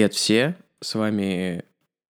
[0.00, 1.62] Привет все, с вами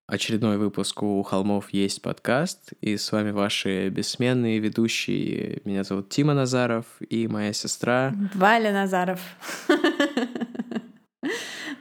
[0.06, 5.60] очередной выпуск «У холмов есть подкаст», и с вами ваши бессменные ведущие.
[5.64, 8.14] Меня зовут Тима Назаров и моя сестра...
[8.34, 9.18] Валя Назаров.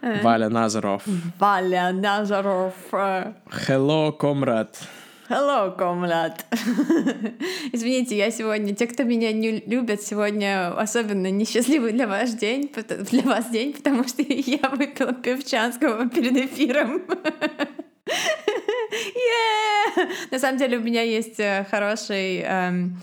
[0.02, 1.04] Валя Назаров.
[1.38, 2.74] Валя Назаров.
[2.92, 4.80] Hello, комрад.
[5.30, 6.44] Hello, комрад.
[7.72, 12.72] Извините, я сегодня, те, кто меня не любят, сегодня особенно несчастливый для вас день,
[13.12, 17.04] для вас день, потому что я выпила певчанского перед эфиром.
[18.92, 20.10] Yeah!
[20.32, 23.00] На самом деле у меня есть э, хороший эм,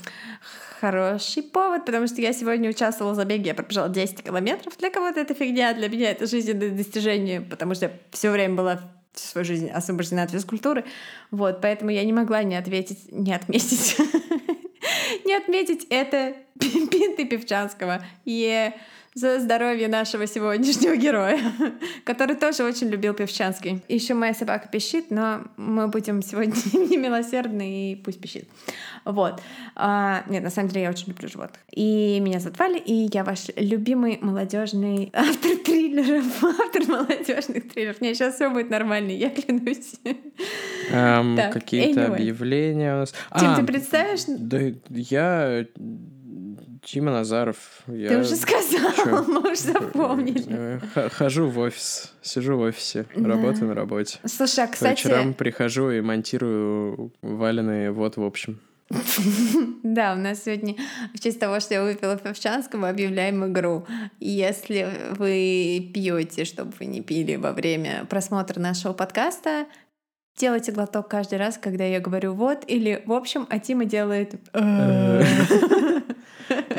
[0.81, 4.77] хороший повод, потому что я сегодня участвовала в забеге, я пробежала 10 километров.
[4.79, 8.81] Для кого-то это фигня, для меня это жизненное достижение, потому что все время была
[9.17, 10.85] всю свою жизнь освобождена от физкультуры.
[11.31, 13.97] Вот, поэтому я не могла не ответить, не отметить,
[15.25, 18.05] не отметить это пинты Певчанского.
[18.25, 18.75] Yeah
[19.17, 21.41] за здоровье нашего сегодняшнего героя,
[22.05, 23.83] который тоже очень любил Певчанский.
[23.89, 28.47] Еще моя собака пищит, но мы будем сегодня не милосердны и пусть пищит.
[29.07, 29.41] Вот.
[29.75, 31.61] А, нет, на самом деле я очень люблю животных.
[31.73, 38.03] И меня зовут Валя, и я ваш любимый молодежный автор триллеров, автор молодежных триллеров.
[38.03, 39.95] Нет, сейчас все будет нормально, я клянусь.
[40.93, 42.15] Um, Какие-то anyway.
[42.17, 43.15] объявления у нас.
[43.39, 44.25] Тим, а, ты представишь?
[44.27, 44.59] Да,
[44.91, 45.65] я
[46.87, 47.57] Тима Назаров.
[47.89, 48.11] Я...
[48.11, 49.25] Ты уже сказал, Чё?
[49.29, 50.81] мы уже запомнили.
[51.11, 53.29] Хожу в офис, сижу в офисе, да.
[53.29, 54.21] работаю на работе.
[54.25, 55.03] Слушай, а кстати...
[55.03, 58.61] По вечерам прихожу и монтирую валенные вот в общем.
[59.83, 60.75] Да, у нас сегодня
[61.15, 63.87] в честь того, что я выпила Певчанского, мы объявляем игру.
[64.21, 69.67] Если вы пьете, чтобы вы не пили во время просмотра нашего подкаста,
[70.37, 75.23] делайте глоток каждый раз, когда я говорю «вот» или «в общем», а Тима делает «Э».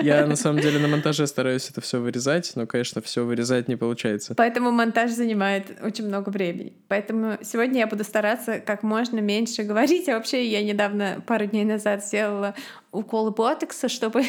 [0.02, 3.76] Я на самом деле на монтаже стараюсь это все вырезать, но, конечно, все вырезать не
[3.76, 4.36] получается.
[4.36, 6.74] Поэтому монтаж занимает очень много времени.
[6.88, 10.08] Поэтому сегодня я буду стараться как можно меньше говорить.
[10.10, 12.56] А вообще я недавно, пару дней назад, сделала
[12.92, 14.24] уколы ботекса, чтобы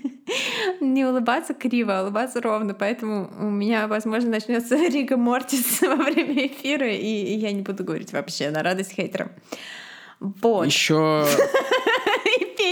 [0.80, 2.74] не улыбаться криво, а улыбаться ровно.
[2.74, 8.12] Поэтому у меня, возможно, начнется Рига Мортис во время эфира, и я не буду говорить
[8.12, 9.30] вообще на радость хейтерам.
[10.20, 10.64] Вот.
[10.66, 11.26] Еще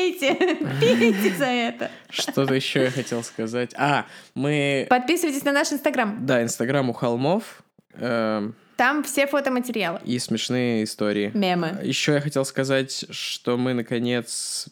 [0.04, 0.34] пейте,
[0.80, 1.90] пейте за это.
[2.10, 3.72] Что-то еще я хотел сказать.
[3.76, 4.86] А, мы...
[4.90, 6.24] Подписывайтесь на наш Инстаграм.
[6.26, 7.62] Да, Инстаграм у холмов.
[7.94, 8.54] Эм...
[8.76, 10.00] Там все фотоматериалы.
[10.04, 11.30] И смешные истории.
[11.34, 11.78] Мемы.
[11.82, 14.68] Еще я хотел сказать, что мы, наконец,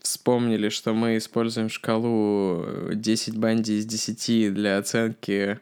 [0.00, 5.58] вспомнили, что мы используем шкалу 10 банди из 10 для оценки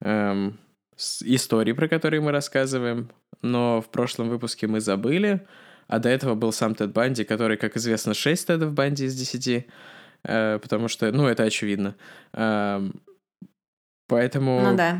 [0.00, 0.58] эм,
[0.96, 3.10] историй, про которые мы рассказываем.
[3.42, 5.46] Но в прошлом выпуске мы забыли.
[5.86, 9.66] А до этого был сам Тед Банди, который, как известно, 6 Тедов Банди из 10,
[10.24, 11.94] э, потому что, ну, это очевидно.
[12.32, 12.80] Э,
[14.08, 14.60] поэтому...
[14.60, 14.98] Ну да.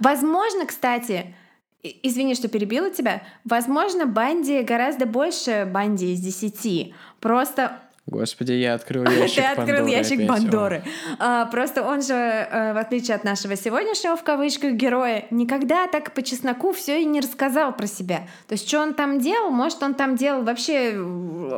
[0.00, 1.34] Возможно, кстати,
[1.82, 6.94] извини, что перебила тебя, возможно, Банди гораздо больше Банди из 10.
[7.20, 10.28] Просто Господи, я открыл ящик Ты открыл Пандоры ящик опять.
[10.28, 10.84] Пандоры.
[11.18, 16.14] А, просто он же, а, в отличие от нашего сегодняшнего, в кавычках, героя, никогда так
[16.14, 18.28] по чесноку все и не рассказал про себя.
[18.46, 20.94] То есть, что он там делал, может, он там делал вообще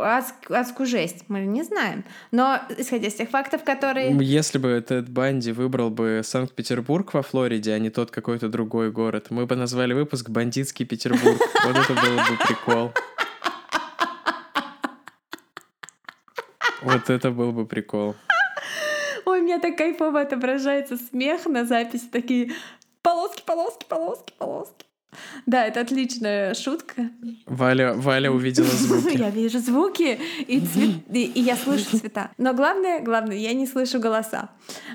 [0.03, 1.25] адск, адскую жесть.
[1.29, 2.05] Мы не знаем.
[2.31, 4.17] Но, исходя из тех фактов, которые...
[4.19, 9.27] Если бы этот Банди выбрал бы Санкт-Петербург во Флориде, а не тот какой-то другой город,
[9.29, 11.39] мы бы назвали выпуск «Бандитский Петербург».
[11.65, 12.93] Вот это было бы прикол.
[16.83, 18.15] Вот это был бы прикол.
[19.25, 22.07] Ой, у меня так кайфово отображается смех на записи.
[22.11, 22.53] Такие
[23.03, 24.87] полоски, полоски, полоски, полоски.
[25.47, 27.11] Да, это отличная шутка.
[27.47, 29.17] Валя, Валя увидела звуки.
[29.19, 32.31] Я вижу звуки, и, цвет, и, и я слышу цвета.
[32.37, 34.51] Но главное, главное, я не слышу голоса.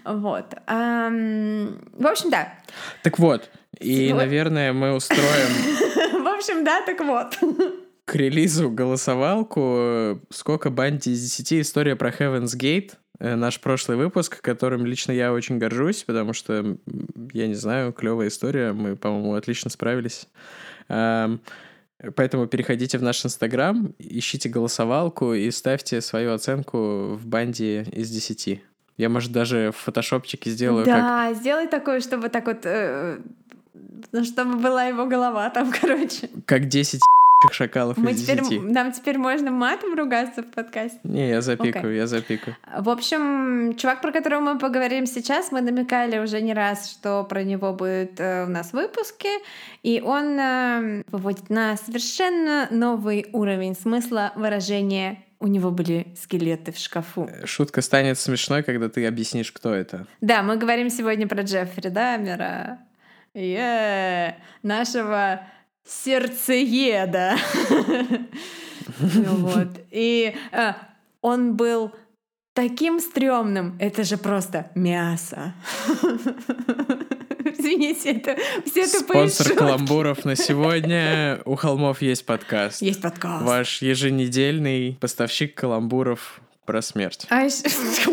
[0.06, 0.54] Вот.
[0.68, 2.54] Эм, в общем, да.
[3.02, 4.20] Так вот, и, вот.
[4.20, 5.24] наверное, мы устроим...
[6.24, 7.38] В общем, да, так вот
[8.06, 11.62] к релизу голосовалку «Сколько банди из 10.
[11.62, 12.94] История про Heaven's Gate».
[13.20, 16.78] Э, наш прошлый выпуск, которым лично я очень горжусь, потому что,
[17.32, 20.28] я не знаю, клевая история, мы, по-моему, отлично справились.
[22.16, 28.62] Поэтому переходите в наш Инстаграм, ищите голосовалку и ставьте свою оценку в банде из 10.
[28.98, 30.86] Я, может, даже в фотошопчике сделаю.
[30.86, 31.38] Да, как...
[31.38, 32.66] сделай такое, чтобы так вот...
[32.66, 33.20] Э,
[34.24, 36.30] чтобы была его голова там, короче.
[36.46, 37.00] Как 10
[37.52, 41.00] шакалов Мы теперь, Нам теперь можно матом ругаться в подкасте?
[41.04, 41.98] Не, я запикаю, okay.
[41.98, 42.56] я запикаю.
[42.80, 47.44] В общем, чувак, про которого мы поговорим сейчас, мы намекали уже не раз, что про
[47.44, 49.30] него будет э, у нас в выпуске,
[49.84, 56.78] и он э, выводит на совершенно новый уровень смысла выражения у него были скелеты в
[56.78, 57.30] шкафу.
[57.30, 60.08] Э, шутка станет смешной, когда ты объяснишь, кто это.
[60.22, 62.80] Да, мы говорим сегодня про Джеффри Даммера.
[63.34, 65.42] е нашего
[65.86, 67.36] сердцееда.
[69.00, 69.80] Вот.
[69.92, 70.74] И э,
[71.22, 71.94] он был
[72.54, 73.76] таким стрёмным.
[73.80, 75.54] Это же просто мясо.
[77.46, 81.42] Извините, это все это Спонсор каламбуров на сегодня.
[81.46, 82.82] У холмов есть подкаст.
[82.82, 83.46] Есть подкаст.
[83.46, 87.26] Ваш еженедельный поставщик каламбуров про смерть.
[87.30, 87.64] А еще...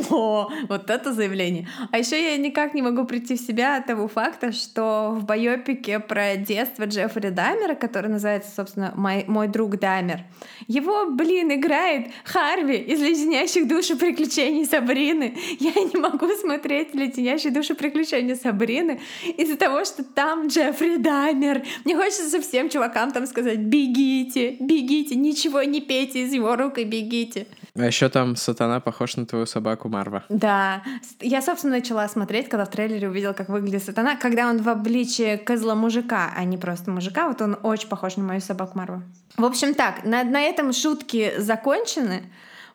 [0.10, 1.68] О, вот это заявление.
[1.92, 6.00] А еще я никак не могу прийти в себя от того факта, что в байопике
[6.00, 10.24] про детство Джеффри Даймера, который называется, собственно, «Мой, мой друг Даймер»,
[10.66, 15.36] его, блин, играет Харви из «Леденящих души приключений Сабрины».
[15.60, 19.00] Я не могу смотреть «Леденящие души приключения Сабрины»
[19.36, 21.62] из-за того, что там Джеффри Даймер.
[21.84, 26.84] Мне хочется всем чувакам там сказать «бегите, бегите, ничего не пейте из его рук и
[26.84, 27.46] бегите».
[27.74, 30.24] А еще там сатана похож на твою собаку Марва.
[30.28, 30.82] Да.
[31.20, 35.36] Я, собственно, начала смотреть, когда в трейлере увидела, как выглядит сатана, когда он в обличии
[35.36, 37.28] козла мужика, а не просто мужика.
[37.28, 39.02] Вот он очень похож на мою собаку Марву.
[39.36, 42.22] В общем, так, на, на этом шутки закончены,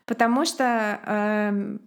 [0.06, 1.00] потому что...
[1.06, 1.78] Э,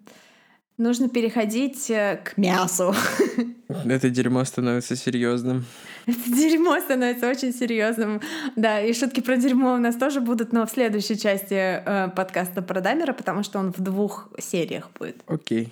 [0.79, 2.95] нужно переходить э, к мясу.
[3.69, 5.67] Это дерьмо становится серьезным.
[6.09, 8.23] Это дерьмо становится очень серьезным.
[8.57, 12.63] Да, и шутки про дерьмо у нас тоже будут, но в следующей части э, подкаста
[12.63, 15.17] про Дамера, потому что он в двух сериях будет.
[15.27, 15.71] Окей.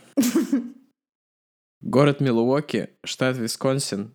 [1.80, 4.14] Город Милуоки, штат Висконсин,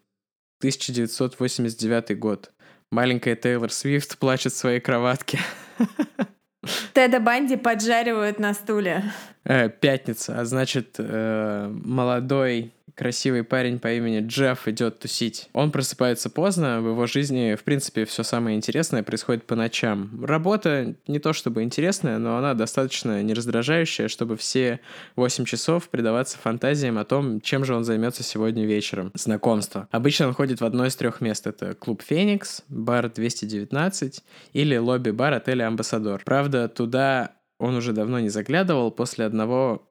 [0.60, 2.52] 1989 год.
[2.92, 5.40] Маленькая Тейлор Свифт плачет в своей кроватке.
[6.94, 9.04] Теда Банди поджаривают на стуле.
[9.44, 15.50] Э, пятница, а значит, э, молодой красивый парень по имени Джефф идет тусить.
[15.54, 20.24] Он просыпается поздно, в его жизни, в принципе, все самое интересное происходит по ночам.
[20.24, 24.80] Работа не то чтобы интересная, но она достаточно нераздражающая, чтобы все
[25.16, 29.12] 8 часов предаваться фантазиям о том, чем же он займется сегодня вечером.
[29.14, 29.88] Знакомство.
[29.92, 31.48] Обычно он ходит в одно из трех мест.
[31.48, 34.24] Это клуб Феникс, бар 219
[34.54, 36.22] или лобби-бар отеля Амбассадор.
[36.26, 39.88] Правда, туда он уже давно не заглядывал после одного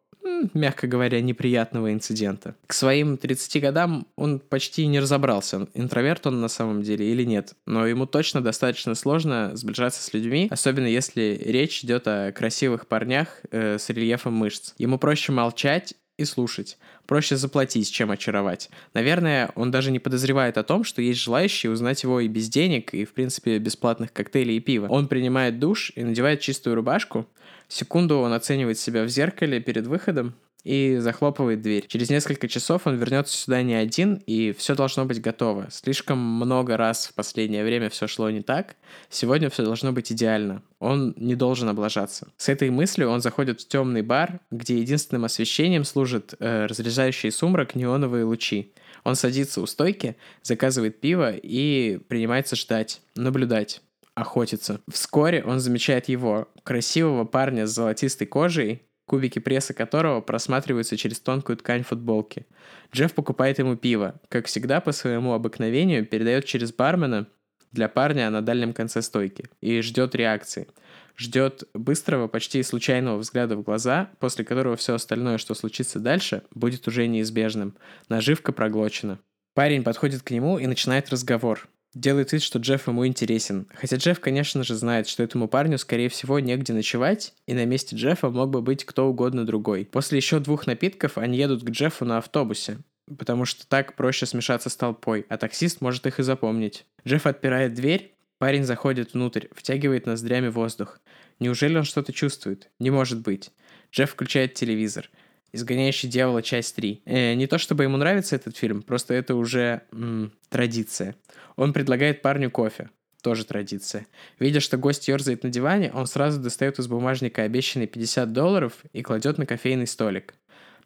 [0.55, 2.55] мягко говоря, неприятного инцидента.
[2.67, 7.55] К своим 30 годам он почти не разобрался, интроверт он на самом деле или нет,
[7.67, 13.29] но ему точно достаточно сложно сближаться с людьми, особенно если речь идет о красивых парнях
[13.51, 14.75] э, с рельефом мышц.
[14.79, 16.77] Ему проще молчать и слушать.
[17.07, 18.71] Проще заплатить, чем очаровать.
[18.93, 22.93] Наверное, он даже не подозревает о том, что есть желающие узнать его и без денег,
[22.93, 24.87] и, в принципе, бесплатных коктейлей и пива.
[24.89, 27.27] Он принимает душ и надевает чистую рубашку,
[27.71, 30.35] Секунду он оценивает себя в зеркале перед выходом
[30.65, 31.87] и захлопывает дверь.
[31.87, 35.69] Через несколько часов он вернется сюда не один, и все должно быть готово.
[35.71, 38.75] Слишком много раз в последнее время все шло не так.
[39.09, 40.63] Сегодня все должно быть идеально.
[40.81, 42.33] Он не должен облажаться.
[42.37, 47.77] С этой мыслью он заходит в темный бар, где единственным освещением служат э, разрезающие сумрак
[47.77, 48.73] неоновые лучи.
[49.05, 53.81] Он садится у стойки, заказывает пиво и принимается ждать, наблюдать
[54.21, 54.81] охотиться.
[54.91, 61.57] Вскоре он замечает его, красивого парня с золотистой кожей, кубики пресса которого просматриваются через тонкую
[61.57, 62.47] ткань футболки.
[62.95, 64.21] Джефф покупает ему пиво.
[64.29, 67.27] Как всегда, по своему обыкновению, передает через бармена
[67.73, 70.69] для парня на дальнем конце стойки и ждет реакции.
[71.17, 76.87] Ждет быстрого, почти случайного взгляда в глаза, после которого все остальное, что случится дальше, будет
[76.89, 77.77] уже неизбежным.
[78.09, 79.19] Наживка проглочена.
[79.55, 81.69] Парень подходит к нему и начинает разговор.
[81.94, 83.66] Делает вид, что Джефф ему интересен.
[83.75, 87.97] Хотя Джефф, конечно же, знает, что этому парню, скорее всего, негде ночевать, и на месте
[87.97, 89.87] Джеффа мог бы быть кто угодно другой.
[89.87, 92.78] После еще двух напитков они едут к Джеффу на автобусе,
[93.18, 96.87] потому что так проще смешаться с толпой, а таксист может их и запомнить.
[97.06, 101.00] Джефф отпирает дверь, парень заходит внутрь, втягивает ноздрями воздух.
[101.40, 102.70] Неужели он что-то чувствует?
[102.78, 103.50] Не может быть.
[103.90, 105.11] Джефф включает телевизор.
[105.52, 106.42] «Изгоняющий дьявола.
[106.42, 107.02] Часть 3».
[107.04, 111.16] Э, не то чтобы ему нравится этот фильм, просто это уже м, традиция.
[111.57, 112.90] Он предлагает парню кофе.
[113.23, 114.07] Тоже традиция.
[114.38, 119.02] Видя, что гость ерзает на диване, он сразу достает из бумажника обещанные 50 долларов и
[119.02, 120.35] кладет на кофейный столик.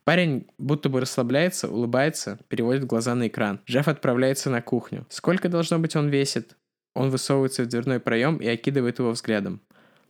[0.04, 3.60] Парень будто бы расслабляется, улыбается, переводит глаза на экран.
[3.66, 5.06] Джефф отправляется на кухню.
[5.08, 6.56] Сколько должно быть он весит?
[6.94, 9.62] Он высовывается в дверной проем и окидывает его взглядом.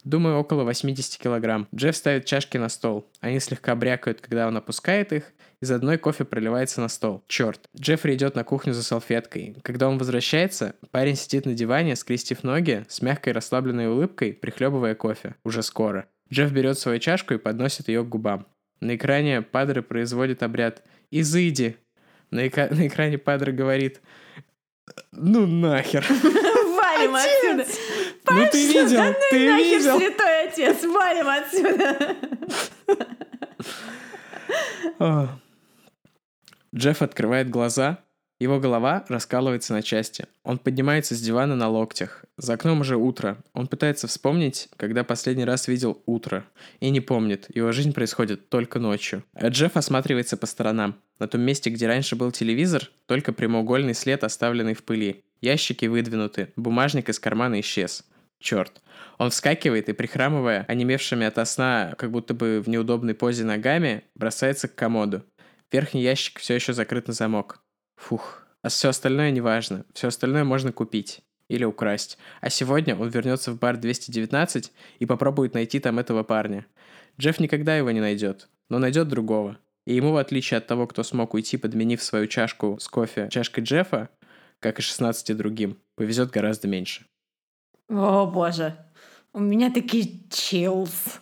[0.05, 1.67] Думаю, около 80 килограмм.
[1.73, 3.09] Джефф ставит чашки на стол.
[3.21, 5.33] Они слегка брякают, когда он опускает их.
[5.61, 7.23] Из одной кофе проливается на стол.
[7.27, 7.67] Черт.
[7.75, 9.55] Джеффри идет на кухню за салфеткой.
[9.63, 15.35] Когда он возвращается, парень сидит на диване, скрестив ноги, с мягкой расслабленной улыбкой, прихлебывая кофе.
[15.43, 16.05] Уже скоро.
[16.31, 18.45] Джефф берет свою чашку и подносит ее к губам.
[18.81, 21.77] На экране Падре производит обряд «Изыди».
[22.29, 24.01] На, эка- на экране Падре говорит
[25.11, 26.05] «Ну нахер».
[27.11, 27.65] Валим отсюда.
[28.29, 29.99] Ну ты видел, да ну ты нахер, видел.
[29.99, 32.15] святой отец, валим отсюда.
[34.99, 35.39] А.
[36.73, 37.99] Джефф открывает глаза,
[38.37, 40.25] Его голова раскалывается на части.
[40.43, 42.25] Он поднимается с дивана на локтях.
[42.37, 43.37] За окном уже утро.
[43.53, 46.45] Он пытается вспомнить, когда последний раз видел утро.
[46.81, 47.47] И не помнит.
[47.55, 49.23] Его жизнь происходит только ночью.
[49.33, 50.95] А Джефф осматривается по сторонам.
[51.17, 55.24] На том месте, где раньше был телевизор, только прямоугольный след, оставленный в пыли.
[55.41, 56.51] Ящики выдвинуты.
[56.55, 58.05] Бумажник из кармана исчез.
[58.39, 58.81] Черт.
[59.17, 64.67] Он вскакивает и, прихрамывая, онемевшими от сна, как будто бы в неудобной позе ногами, бросается
[64.67, 65.23] к комоду.
[65.71, 67.61] Верхний ящик все еще закрыт на замок.
[67.97, 68.43] Фух.
[68.61, 69.85] А все остальное неважно.
[69.93, 71.21] Все остальное можно купить.
[71.49, 72.17] Или украсть.
[72.41, 76.65] А сегодня он вернется в бар 219 и попробует найти там этого парня.
[77.19, 79.57] Джефф никогда его не найдет, но найдет другого.
[79.85, 83.63] И ему, в отличие от того, кто смог уйти, подменив свою чашку с кофе чашкой
[83.63, 84.09] Джеффа,
[84.59, 87.05] как и 16 другим, повезет гораздо меньше.
[87.89, 88.77] О, боже.
[89.33, 91.19] У меня такие чилс.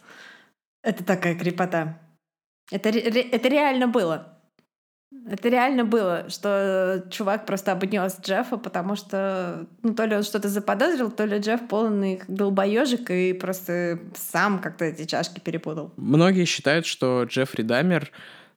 [0.83, 1.99] Это такая крепота.
[2.71, 4.33] Это, это реально было.
[5.27, 10.49] Это реально было, что чувак просто обнес Джеффа, потому что, ну, то ли он что-то
[10.49, 15.93] заподозрил, то ли Джефф полный долбоежик и просто сам как-то эти чашки перепутал.
[15.97, 18.11] Многие считают, что Джеффри Дамер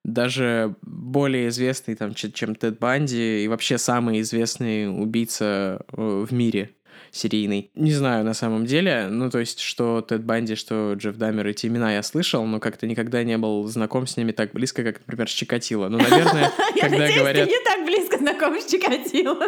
[0.07, 6.71] даже более известный, там, чем Тед Банди, и вообще самый известный убийца э, в мире
[7.11, 7.73] серийный.
[7.75, 11.67] Не знаю на самом деле, ну то есть, что Тед Банди, что Джефф Даммер, эти
[11.67, 15.29] имена я слышал, но как-то никогда не был знаком с ними так близко, как, например,
[15.29, 15.89] с Чикатило.
[15.89, 17.49] Ну, наверное, когда говорят...
[17.49, 19.45] не так близко знаком с Чикатило.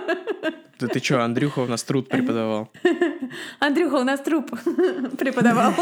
[0.81, 2.73] Да ты что, Андрюха у нас труд преподавал.
[3.61, 4.51] Андрюха у нас труп
[5.19, 5.73] преподавал.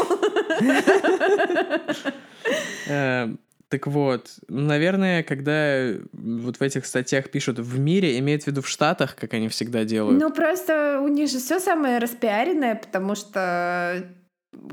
[3.69, 8.67] Так вот, наверное, когда вот в этих статьях пишут в мире, имеют в виду в
[8.69, 10.21] Штатах, как они всегда делают.
[10.21, 14.07] Ну, просто у них же все самое распиаренное, потому что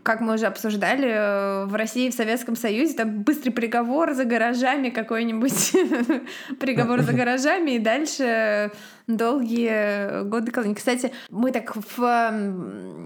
[0.03, 4.91] как мы уже обсуждали, э, в России, в Советском Союзе, там быстрый приговор за гаражами,
[4.91, 5.73] какой-нибудь
[6.61, 8.71] приговор за гаражами, и дальше
[9.07, 10.75] долгие годы колонии.
[10.75, 12.00] Кстати, мы так в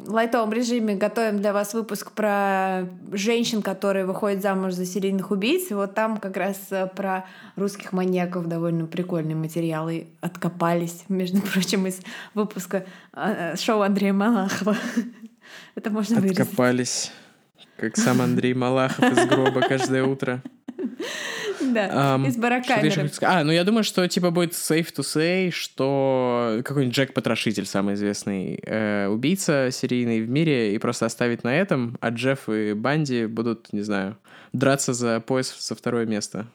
[0.06, 5.70] лайтовом режиме готовим для вас выпуск про женщин, которые выходят замуж за серийных убийц.
[5.70, 11.86] И вот там как раз э, про русских маньяков довольно прикольные материалы откопались, между прочим,
[11.86, 12.00] из
[12.34, 14.76] выпуска э, шоу Андрея Малахова.
[15.74, 16.40] Это можно вырезать.
[16.40, 17.12] Откопались,
[17.76, 20.42] как сам Андрей Малахов из гроба каждое утро.
[21.60, 23.10] Да, um, из барокамеры.
[23.22, 27.94] А, ну я думаю, что типа будет safe to say, что какой-нибудь Джек Потрошитель, самый
[27.94, 33.26] известный э, убийца серийный в мире, и просто оставить на этом, а Джефф и Банди
[33.26, 34.16] будут, не знаю,
[34.52, 36.46] драться за пояс со второе место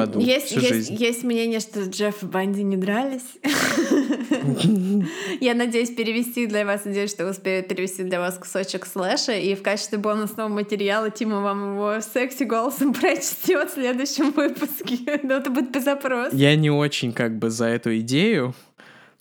[0.00, 0.94] аду есть, всю есть, жизнь.
[0.94, 3.38] Есть мнение, что Джефф и Банди не дрались.
[5.40, 9.62] Я надеюсь перевести для вас, надеюсь, что успею перевести для вас кусочек слэша, и в
[9.62, 15.20] качестве бонусного материала Тима вам его секси голосом прочтет в следующем выпуске.
[15.22, 16.34] Но это будет без опроса.
[16.34, 18.54] Я не очень как бы за эту идею,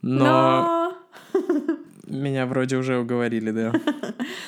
[0.02, 0.94] но...
[2.08, 3.74] Меня вроде уже уговорили, да.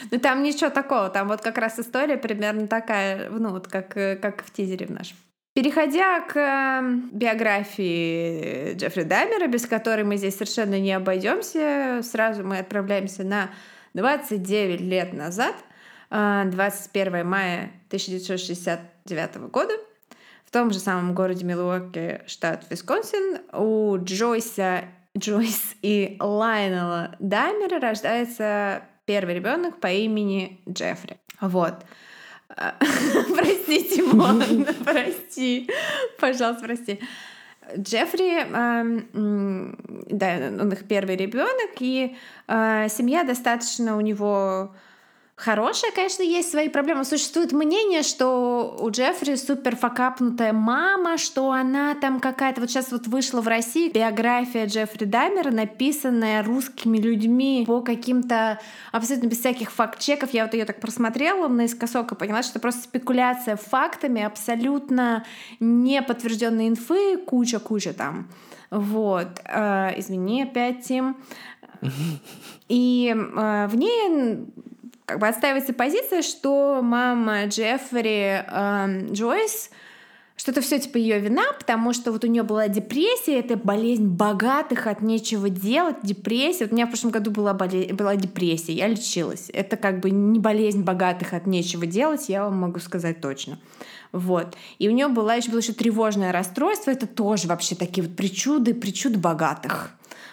[0.10, 4.44] Ну там ничего такого, там вот как раз история примерно такая, ну вот как, как
[4.44, 5.18] в тизере в нашем.
[5.54, 12.60] Переходя к эм, биографии Джеффри Даймера, без которой мы здесь совершенно не обойдемся, сразу мы
[12.60, 13.50] отправляемся на
[13.94, 15.56] 29 лет назад,
[16.10, 19.74] 21 э, мая 1969 года,
[20.46, 24.86] в том же самом городе Милуоки, штат Висконсин, у Джойса,
[25.18, 31.20] Джойс и Лайнела Даймера рождается первый ребенок по имени Джеффри.
[31.42, 31.84] Вот.
[33.36, 35.70] Простите, Мон, прости.
[36.20, 37.00] Пожалуйста, прости.
[37.78, 39.74] Джеффри, э,
[40.10, 42.16] да, он их первый ребенок, и
[42.48, 44.74] э, семья достаточно у него
[45.44, 47.04] Хорошая, конечно, есть свои проблемы.
[47.04, 52.62] Существует мнение, что у Джеффри супер факапнутая мама, что она там какая-то...
[52.62, 58.60] Вот сейчас вот вышла в России биография Джеффри Даймера, написанная русскими людьми по каким-то
[58.92, 60.30] абсолютно без всяких факт-чеков.
[60.32, 65.26] Я вот ее так просмотрела наискосок и поняла, что это просто спекуляция фактами, абсолютно
[65.60, 68.30] не подтвержденные инфы, куча-куча там.
[68.70, 69.42] Вот.
[69.46, 71.18] Э, извини опять, Тим.
[72.70, 74.46] И э, в ней
[75.12, 79.70] как бы отстаивается позиция, что мама Джеффри э, Джойс
[80.38, 84.08] что это все типа ее вина, потому что вот у нее была депрессия, это болезнь
[84.08, 86.64] богатых от нечего делать, депрессия.
[86.64, 87.94] Вот у меня в прошлом году была, боле...
[87.94, 89.52] была депрессия, я лечилась.
[89.54, 93.60] Это как бы не болезнь богатых от нечего делать, я вам могу сказать точно.
[94.14, 94.56] Вот.
[94.80, 98.74] И у нее была еще, было еще тревожное расстройство, это тоже вообще такие вот причуды,
[98.74, 99.92] причуды богатых.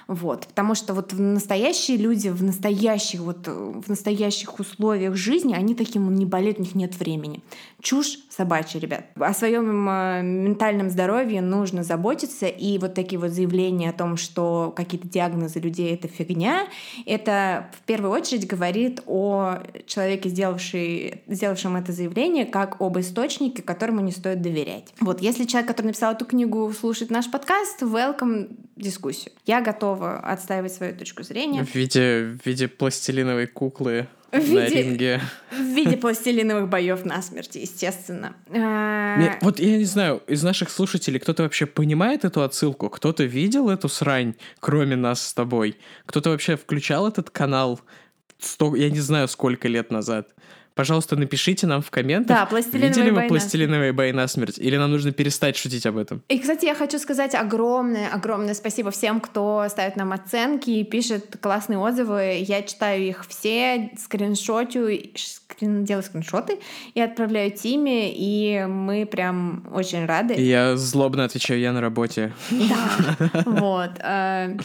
[0.08, 6.14] Вот, потому что вот настоящие люди в настоящих вот в настоящих условиях жизни, они таким
[6.14, 7.42] не болеют, у них нет времени.
[7.82, 9.04] Чушь собачья, ребят.
[9.16, 14.72] О своем э, ментальном здоровье нужно заботиться, и вот такие вот заявления о том, что
[14.74, 16.68] какие-то диагнозы людей— это фигня,
[17.04, 24.00] это в первую очередь говорит о человеке, сделавший, сделавшем это заявление, как об источнике, которому
[24.00, 24.94] не стоит доверять.
[25.00, 29.32] Вот, если человек, который написал эту книгу, слушает наш подкаст, welcome дискуссию.
[29.46, 31.64] Я готова отстаивать свою точку зрения.
[31.64, 35.20] В виде, в виде пластилиновой куклы в виде, на ринге.
[35.50, 38.34] В виде пластилиновых боев насмерть, естественно.
[38.50, 42.90] Нет, вот я не знаю, из наших слушателей кто-то вообще понимает эту отсылку?
[42.90, 45.78] Кто-то видел эту срань, кроме нас с тобой?
[46.04, 47.80] Кто-то вообще включал этот канал,
[48.38, 50.28] сто, я не знаю, сколько лет назад?
[50.78, 54.92] Пожалуйста, напишите нам в комментах, да, пластилиновые видели вы пластилиновые бои на смерть, или нам
[54.92, 56.22] нужно перестать шутить об этом.
[56.28, 61.36] И, кстати, я хочу сказать огромное, огромное спасибо всем, кто ставит нам оценки и пишет
[61.40, 62.44] классные отзывы.
[62.46, 66.60] Я читаю их все, скриншотю, скрин, делаю скриншоты
[66.94, 70.34] и отправляю Тиме, и мы прям очень рады.
[70.34, 72.32] Я злобно отвечаю, я на работе.
[72.52, 73.98] Да, вот.
[73.98, 74.56] Э,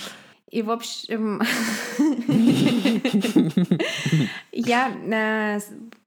[0.53, 1.41] и, в общем,
[4.51, 5.59] я э,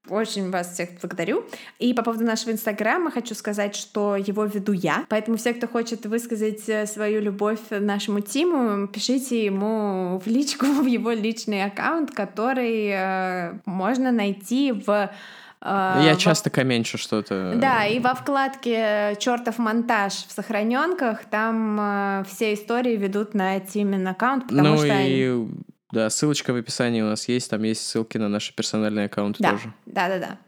[0.08, 1.44] очень вас всех благодарю.
[1.78, 5.04] И по поводу нашего инстаграма хочу сказать, что его веду я.
[5.08, 10.86] Поэтому все, кто хочет высказать э, свою любовь нашему Тиму, пишите ему в личку, в
[10.86, 15.10] его личный аккаунт, который э, можно найти в
[15.60, 16.16] а, Я во...
[16.16, 17.54] часто комменчу что-то.
[17.56, 24.06] Да, и во вкладке чертов монтаж в сохраненках там э, все истории ведут на Тимин
[24.06, 25.48] аккаунт, потому ну что и они...
[25.92, 29.50] да, ссылочка в описании у нас есть, там есть ссылки на наши персональные аккаунты да,
[29.52, 29.72] тоже.
[29.86, 30.38] Да, да, да.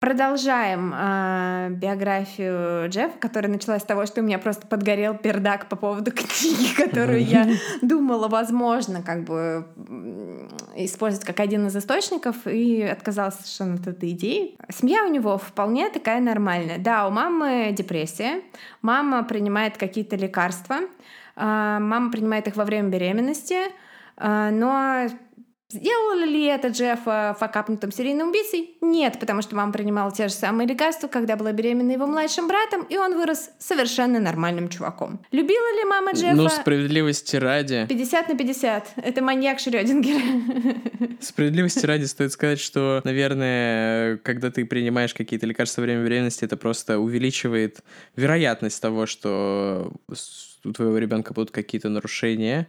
[0.00, 5.74] Продолжаем э, биографию Джеффа, которая началась с того, что у меня просто подгорел пердак по
[5.74, 7.48] поводу книги, которую я
[7.82, 9.66] думала, возможно, как бы
[10.76, 14.56] использовать как один из источников, и отказалась совершенно от этой идеи.
[14.72, 16.78] Семья у него вполне такая нормальная.
[16.78, 18.42] Да, у мамы депрессия,
[18.82, 20.84] мама принимает какие-то лекарства, э,
[21.34, 23.56] мама принимает их во время беременности,
[24.20, 25.08] но
[25.70, 28.78] Сделала ли это Джеффа факапнутым серийным убийцей?
[28.80, 32.84] Нет, потому что мама принимала те же самые лекарства, когда была беременна его младшим братом,
[32.84, 35.20] и он вырос совершенно нормальным чуваком.
[35.30, 36.34] Любила ли мама Джеффа?
[36.36, 37.84] Ну, справедливости ради.
[37.86, 38.92] 50 на 50.
[38.96, 41.18] Это маньяк Шрёдингер.
[41.20, 46.56] Справедливости ради стоит сказать, что, наверное, когда ты принимаешь какие-то лекарства во время беременности, это
[46.56, 47.84] просто увеличивает
[48.16, 49.92] вероятность того, что
[50.64, 52.68] у твоего ребенка будут какие-то нарушения.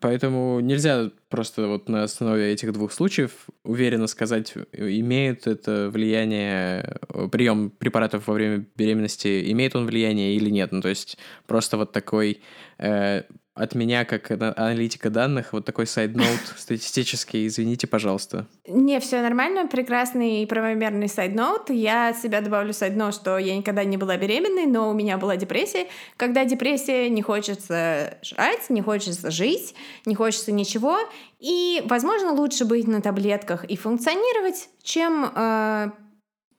[0.00, 3.32] Поэтому нельзя просто вот на основе этих двух случаев
[3.64, 6.98] уверенно сказать, имеет это влияние,
[7.30, 10.72] прием препаратов во время беременности, имеет он влияние или нет.
[10.72, 12.40] Ну, то есть просто вот такой
[12.78, 13.22] э,
[13.56, 18.46] от меня, как аналитика данных, вот такой сайд-ноут статистический, извините, пожалуйста.
[18.68, 21.70] Не, все нормально, прекрасный и правомерный сайд-ноут.
[21.70, 25.36] Я от себя добавлю сайд-ноут, что я никогда не была беременной, но у меня была
[25.36, 25.86] депрессия.
[26.18, 30.98] Когда депрессия, не хочется жрать, не хочется жить, не хочется ничего.
[31.40, 35.90] И, возможно, лучше быть на таблетках и функционировать, чем э,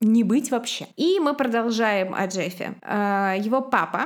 [0.02, 0.88] не быть вообще.
[0.96, 2.76] И мы продолжаем о Джеффе.
[2.82, 4.06] Э, его папа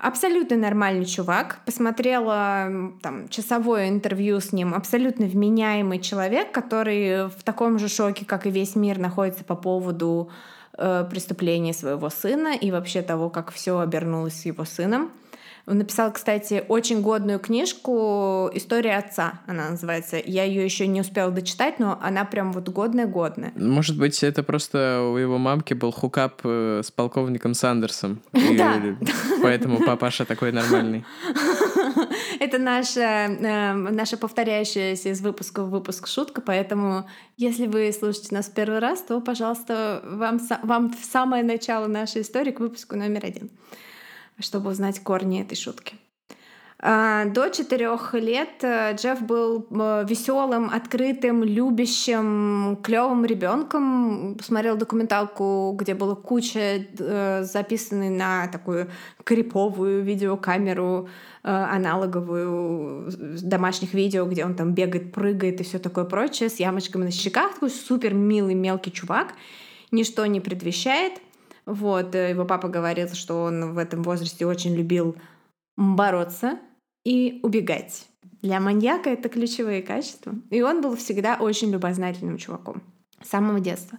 [0.00, 1.60] Абсолютно нормальный чувак.
[1.66, 4.72] Посмотрела там часовое интервью с ним.
[4.72, 10.30] Абсолютно вменяемый человек, который в таком же шоке, как и весь мир, находится по поводу
[10.78, 15.10] э, преступления своего сына и вообще того, как все обернулось с его сыном.
[15.66, 20.20] Он написал, кстати, очень годную книжку «История отца», она называется.
[20.24, 23.52] Я ее еще не успела дочитать, но она прям вот годная-годная.
[23.56, 28.20] Может быть, это просто у его мамки был хукап э, с полковником Сандерсом.
[28.60, 28.82] Да.
[29.42, 31.04] Поэтому папаша такой нормальный.
[32.40, 38.48] Это наша, э, наша повторяющаяся из выпуска в выпуск шутка, поэтому если вы слушаете нас
[38.48, 43.50] первый раз, то, пожалуйста, вам, вам в самое начало нашей истории к выпуску номер один
[44.40, 45.96] чтобы узнать корни этой шутки.
[46.82, 54.38] А, до четырех лет э, Джефф был э, веселым, открытым, любящим, клевым ребенком.
[54.42, 58.88] Смотрел документалку, где была куча э, записанной на такую
[59.24, 61.08] криповую видеокамеру
[61.42, 63.10] аналоговую
[63.42, 67.54] домашних видео, где он там бегает, прыгает и все такое прочее, с ямочками на щеках.
[67.54, 69.32] Такой супер милый мелкий чувак.
[69.90, 71.14] Ничто не предвещает—
[71.66, 75.16] вот, э, его папа говорил, что он в этом возрасте очень любил
[75.76, 76.58] бороться
[77.04, 78.06] и убегать.
[78.42, 80.34] Для маньяка это ключевые качества.
[80.50, 82.82] И он был всегда очень любознательным чуваком.
[83.22, 83.98] с самого детства.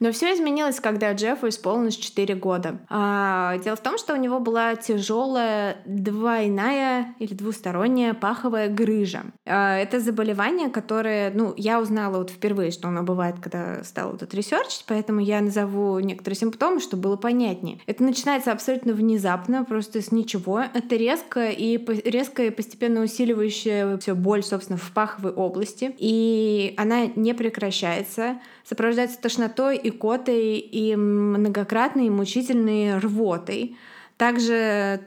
[0.00, 2.80] Но все изменилось, когда Джеффу исполнилось 4 года.
[2.88, 9.24] А, дело в том, что у него была тяжелая двойная или двусторонняя паховая грыжа.
[9.46, 14.32] А, это заболевание, которое, ну, я узнала вот впервые, что оно бывает, когда стала тут
[14.32, 17.80] ресерчить, поэтому я назову некоторые симптомы, чтобы было понятнее.
[17.86, 20.60] Это начинается абсолютно внезапно, просто с ничего.
[20.60, 25.94] Это резко и резко и постепенно усиливающая все боль, собственно, в паховой области.
[25.98, 33.76] И она не прекращается, сопровождается тошнотой и икотой и многократной мучительной рвотой.
[34.16, 35.00] Также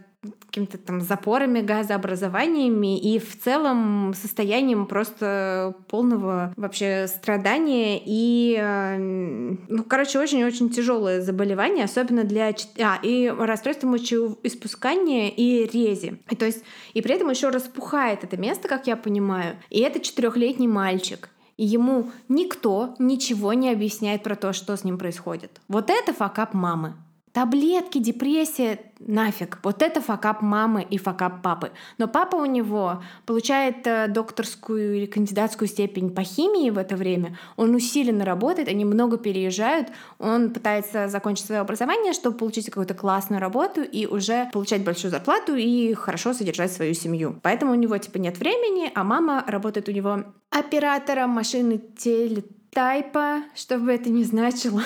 [0.45, 9.83] какими-то там запорами, газообразованиями и в целом состоянием просто полного вообще страдания и, э, ну,
[9.83, 12.53] короче, очень-очень тяжелое заболевание, особенно для...
[12.79, 16.19] А, и расстройство мочеиспускания и рези.
[16.29, 16.63] И, то есть,
[16.93, 19.57] и при этом еще распухает это место, как я понимаю.
[19.69, 24.97] И это четырехлетний мальчик и ему никто ничего не объясняет про то, что с ним
[24.97, 25.61] происходит.
[25.67, 26.95] Вот это факап мамы.
[27.33, 29.57] Таблетки, депрессия, нафиг.
[29.63, 31.71] Вот это факап мамы и факап папы.
[31.97, 37.39] Но папа у него получает э, докторскую или кандидатскую степень по химии в это время.
[37.55, 39.87] Он усиленно работает, они много переезжают.
[40.19, 45.55] Он пытается закончить свое образование, чтобы получить какую-то классную работу и уже получать большую зарплату
[45.55, 47.39] и хорошо содержать свою семью.
[47.41, 52.43] Поэтому у него типа нет времени, а мама работает у него оператором машины теле
[52.73, 54.83] тайпа, что бы это ни значило.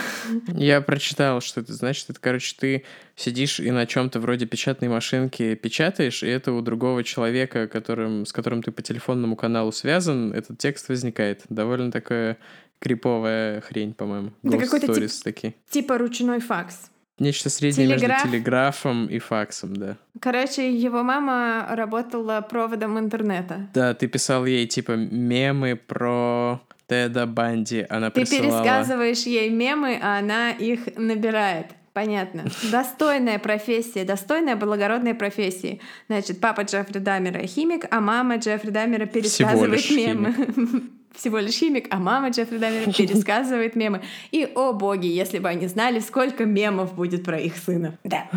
[0.47, 2.09] Я прочитал, что это значит.
[2.09, 2.83] Это, короче, ты
[3.15, 8.33] сидишь и на чем-то вроде печатной машинки печатаешь, и это у другого человека, которым, с
[8.33, 11.43] которым ты по телефонному каналу связан, этот текст возникает.
[11.49, 12.37] Довольно такая
[12.79, 14.33] криповая хрень, по-моему.
[14.43, 15.55] Да какой-то тип, такие.
[15.69, 16.91] типа ручной факс.
[17.19, 18.09] Нечто среднее Телеграф.
[18.09, 19.97] между телеграфом и факсом, да.
[20.19, 23.67] Короче, его мама работала проводом интернета.
[23.73, 28.63] Да, ты писал ей, типа, мемы про Теда Банди она Ты присылала.
[28.63, 31.67] пересказываешь ей мемы, а она их набирает.
[31.93, 32.45] Понятно.
[32.71, 35.79] Достойная профессия, достойная благородная профессия.
[36.07, 40.35] Значит, папа Джеффри Даммера химик, а мама Джеффри Даммера пересказывает мемы.
[41.17, 44.03] Всего лишь химик, а мама Джеффри Даммера пересказывает мемы.
[44.29, 47.97] И, о боги, если бы они знали, сколько мемов будет про их сына.
[48.03, 48.29] Да.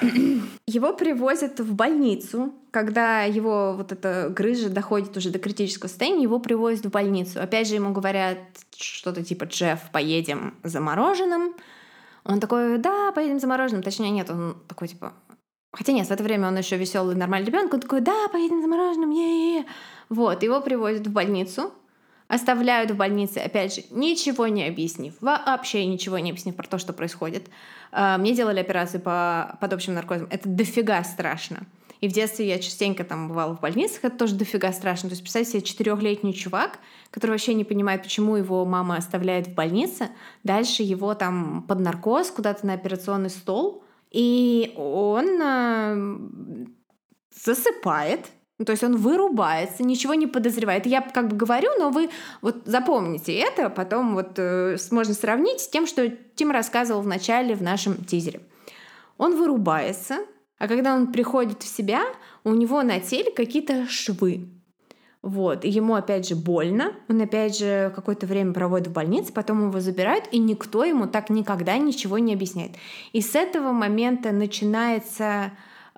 [0.68, 6.38] Его привозят в больницу, когда его вот эта грыжа доходит уже до критического состояния, его
[6.38, 7.42] привозят в больницу.
[7.42, 8.38] Опять же, ему говорят
[8.74, 11.54] что-то типа «Джефф, поедем за мороженым».
[12.24, 13.82] Он такой «Да, поедем за мороженым».
[13.82, 15.12] Точнее, нет, он такой типа
[15.72, 17.72] Хотя нет, в это время он еще веселый, нормальный ребенок.
[17.72, 19.64] Он такой, да, поедем за мороженым, е-е-е.
[20.10, 21.72] Вот, его привозят в больницу,
[22.32, 26.94] оставляют в больнице, опять же, ничего не объяснив, вообще ничего не объяснив про то, что
[26.94, 27.48] происходит.
[27.90, 30.28] А, мне делали операции по, под общим наркозом.
[30.30, 31.66] Это дофига страшно.
[32.00, 35.10] И в детстве я частенько там бывала в больницах, это тоже дофига страшно.
[35.10, 36.78] То есть представьте себе четырехлетний чувак,
[37.10, 40.08] который вообще не понимает, почему его мама оставляет в больнице,
[40.42, 46.66] дальше его там под наркоз куда-то на операционный стол, и он э,
[47.30, 48.30] засыпает,
[48.62, 50.86] ну, то есть он вырубается, ничего не подозревает.
[50.86, 52.10] Я как бы говорю, но вы
[52.42, 57.56] вот запомните это, потом вот э, можно сравнить с тем, что Тим рассказывал в начале
[57.56, 58.40] в нашем тизере.
[59.18, 60.18] Он вырубается,
[60.58, 62.04] а когда он приходит в себя,
[62.44, 64.46] у него на теле какие-то швы.
[65.22, 69.70] Вот, и ему опять же больно, он опять же какое-то время проводит в больнице, потом
[69.70, 72.76] его забирают, и никто ему так никогда ничего не объясняет.
[73.12, 75.50] И с этого момента начинается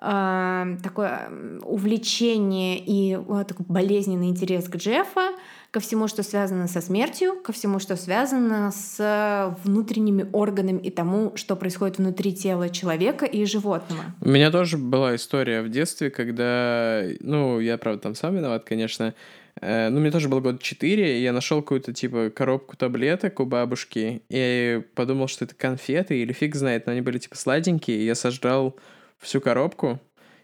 [0.05, 1.29] такое
[1.63, 5.31] увлечение и вот, такой болезненный интерес к Джеффа,
[5.71, 11.33] ко всему, что связано со смертью, ко всему, что связано с внутренними органами и тому,
[11.35, 14.01] что происходит внутри тела человека и животного.
[14.21, 19.13] У меня тоже была история в детстве, когда, ну, я, правда, там сам виноват, конечно,
[19.59, 23.45] э, ну, мне тоже было год 4, и я нашел какую-то, типа, коробку таблеток у
[23.45, 28.05] бабушки, и подумал, что это конфеты или фиг знает, но они были, типа, сладенькие, и
[28.05, 28.77] я сожрал
[29.19, 29.99] всю коробку,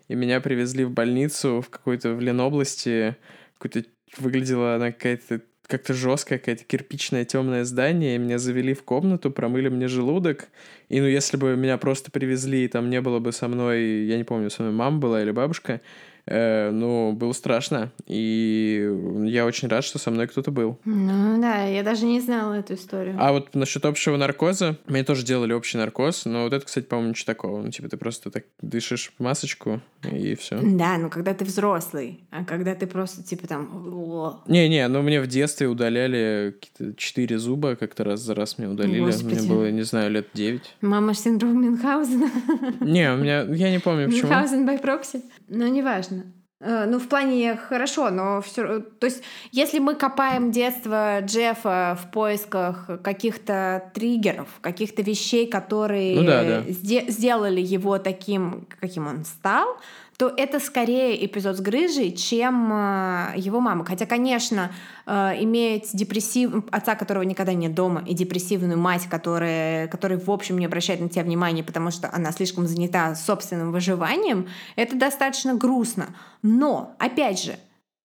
[0.07, 3.15] и меня привезли в больницу в какой-то в Ленобласти,
[3.57, 9.31] какой-то выглядела она какая-то как-то жесткое, какое-то кирпичное темное здание, и меня завели в комнату,
[9.31, 10.49] промыли мне желудок,
[10.89, 14.17] и ну если бы меня просто привезли, и там не было бы со мной, я
[14.17, 15.79] не помню, со мной мама была или бабушка,
[16.25, 17.91] ну, было страшно.
[18.07, 18.89] И
[19.25, 20.77] я очень рад, что со мной кто-то был.
[20.85, 23.15] Ну да, я даже не знала эту историю.
[23.19, 27.09] А вот насчет общего наркоза, мне тоже делали общий наркоз, но вот это, кстати, по-моему,
[27.09, 27.61] ничего такого.
[27.61, 30.59] Ну, типа, ты просто так дышишь в масочку, и все.
[30.61, 34.41] Да, ну когда ты взрослый, а когда ты просто, типа, там...
[34.47, 38.99] Не-не, ну мне в детстве удаляли какие-то четыре зуба, как-то раз за раз мне удалили.
[39.01, 39.39] Господи.
[39.39, 40.75] Мне было, не знаю, лет девять.
[40.81, 42.29] Мама синдром Мюнхгаузена?
[42.81, 44.29] Не, у меня, я не помню, почему.
[44.29, 45.21] Мюнхгаузен by прокси?
[45.47, 46.20] Ну, неважно.
[46.61, 48.79] Э, ну, в плане хорошо, но все.
[48.79, 56.25] То есть, если мы копаем детство Джеффа в поисках каких-то триггеров, каких-то вещей, которые ну,
[56.25, 56.63] да, да.
[56.71, 59.77] сделали его таким, каким он стал,
[60.21, 63.83] то это скорее эпизод с грыжей, чем э, его мама.
[63.83, 64.71] Хотя, конечно,
[65.07, 66.63] э, иметь депрессив...
[66.69, 71.09] отца, которого никогда нет дома, и депрессивную мать, которая, которая, в общем, не обращает на
[71.09, 76.09] тебя внимания, потому что она слишком занята собственным выживанием, это достаточно грустно.
[76.43, 77.55] Но, опять же,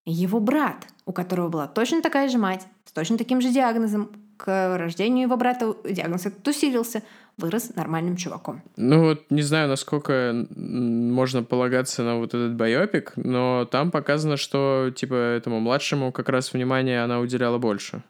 [0.07, 4.79] его брат, у которого была точно такая же мать, с точно таким же диагнозом, к
[4.79, 7.03] рождению его брата диагноз этот усилился,
[7.39, 8.63] вырос нормальным чуваком.
[8.77, 14.91] Ну вот не знаю, насколько можно полагаться на вот этот байопик, но там показано, что
[14.95, 18.03] типа этому младшему как раз внимание она уделяла больше.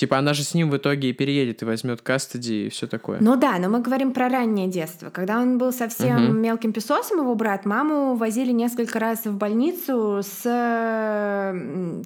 [0.00, 3.18] Типа она же с ним в итоге и переедет, и возьмет кастеди и все такое.
[3.20, 5.10] Ну да, но мы говорим про раннее детство.
[5.10, 6.32] Когда он был совсем угу.
[6.32, 10.40] мелким песосом, его брат, маму возили несколько раз в больницу с,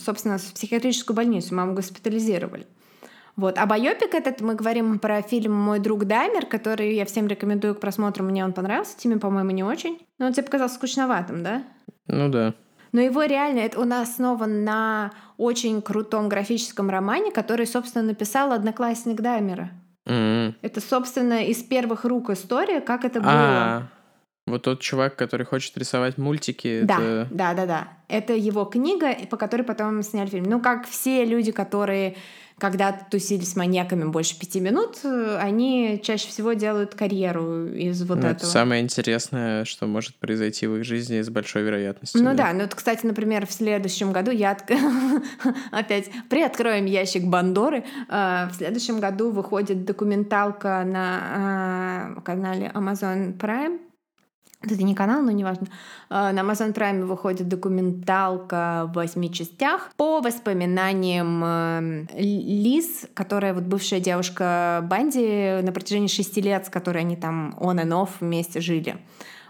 [0.05, 1.55] собственно, в психиатрическую больницу.
[1.55, 2.67] Маму госпитализировали.
[3.37, 3.59] Вот.
[3.59, 7.81] А байопик этот, мы говорим про фильм «Мой друг Даймер», который я всем рекомендую к
[7.81, 8.25] просмотру.
[8.25, 9.99] Мне он понравился, Тиме, по-моему, не очень.
[10.19, 11.65] Но он тебе показался скучноватым, да?
[12.07, 12.55] Ну да.
[12.93, 19.21] Но его реально, это он основан на очень крутом графическом романе, который, собственно, написал одноклассник
[19.21, 19.71] Даймера.
[20.07, 20.55] Mm-hmm.
[20.63, 23.33] Это, собственно, из первых рук история, как это было.
[23.33, 23.83] А,
[24.47, 26.83] вот тот чувак, который хочет рисовать мультики.
[26.85, 27.29] Да, это...
[27.33, 27.89] да, да, да.
[28.09, 30.45] Это его книга, по которой потом сняли фильм.
[30.45, 32.17] Ну, как все люди, которые
[32.59, 38.19] когда тусили с маньяками больше пяти минут, э, они чаще всего делают карьеру из вот
[38.19, 38.37] ну, этого.
[38.37, 42.23] Это самое интересное, что может произойти в их жизни с большой вероятностью.
[42.23, 44.63] Ну да, да ну вот, кстати, например, в следующем году я от...
[45.73, 47.85] опять приоткроем ящик Бандоры.
[48.09, 53.81] Э, в следующем году выходит документалка на э, канале Amazon Prime
[54.73, 55.67] это не канал, но неважно.
[56.09, 63.65] А, на Amazon Prime выходит документалка в восьми частях по воспоминаниям эм, Лиз, которая вот
[63.65, 68.61] бывшая девушка Банди на протяжении шести лет, с которой они там on and off вместе
[68.61, 68.97] жили.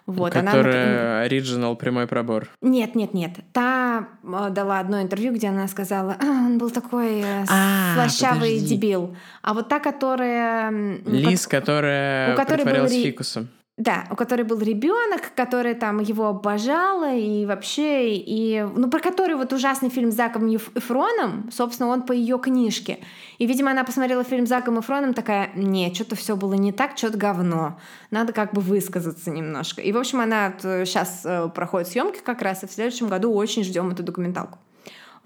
[0.07, 1.21] Вот, Которая она...
[1.23, 2.51] оригинал прямой пробор.
[2.61, 3.31] Нет, нет, нет.
[3.53, 8.57] Та э, дала одно интервью, где она сказала, а, он был такой э, а, слащавый
[8.57, 8.77] подожди.
[8.77, 9.17] дебил.
[9.41, 10.71] А вот та, которая...
[11.07, 13.03] Лиз, которая у которой притворялась был...
[13.03, 13.49] фикусом.
[13.77, 19.35] Да, у которой был ребенок, который там его обожала и вообще, и, ну, про который
[19.35, 23.01] вот ужасный фильм с Заком Эфроном, собственно, он по ее книжке.
[23.39, 26.97] И, видимо, она посмотрела фильм с Заком Эфроном, такая, не, что-то все было не так,
[26.97, 27.81] что-то говно.
[28.13, 29.83] Надо как бы высказаться немножко.
[29.83, 33.65] И, в общем, она сейчас э, проходит съемки как раз, и в следующем году очень
[33.65, 34.61] ждем эту документалку.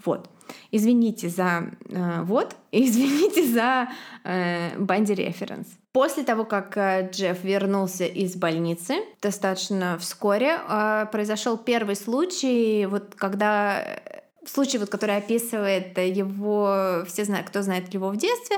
[0.07, 0.31] Вот.
[0.71, 3.89] Извините за э, вот, извините за
[4.25, 5.67] э, референс.
[5.93, 13.15] После того, как э, Джефф вернулся из больницы, достаточно вскоре э, произошел первый случай, вот
[13.17, 18.57] когда э, случай, вот, который описывает его, все знают, кто знает его в детстве,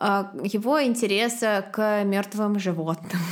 [0.00, 3.20] его интереса к мертвым животным.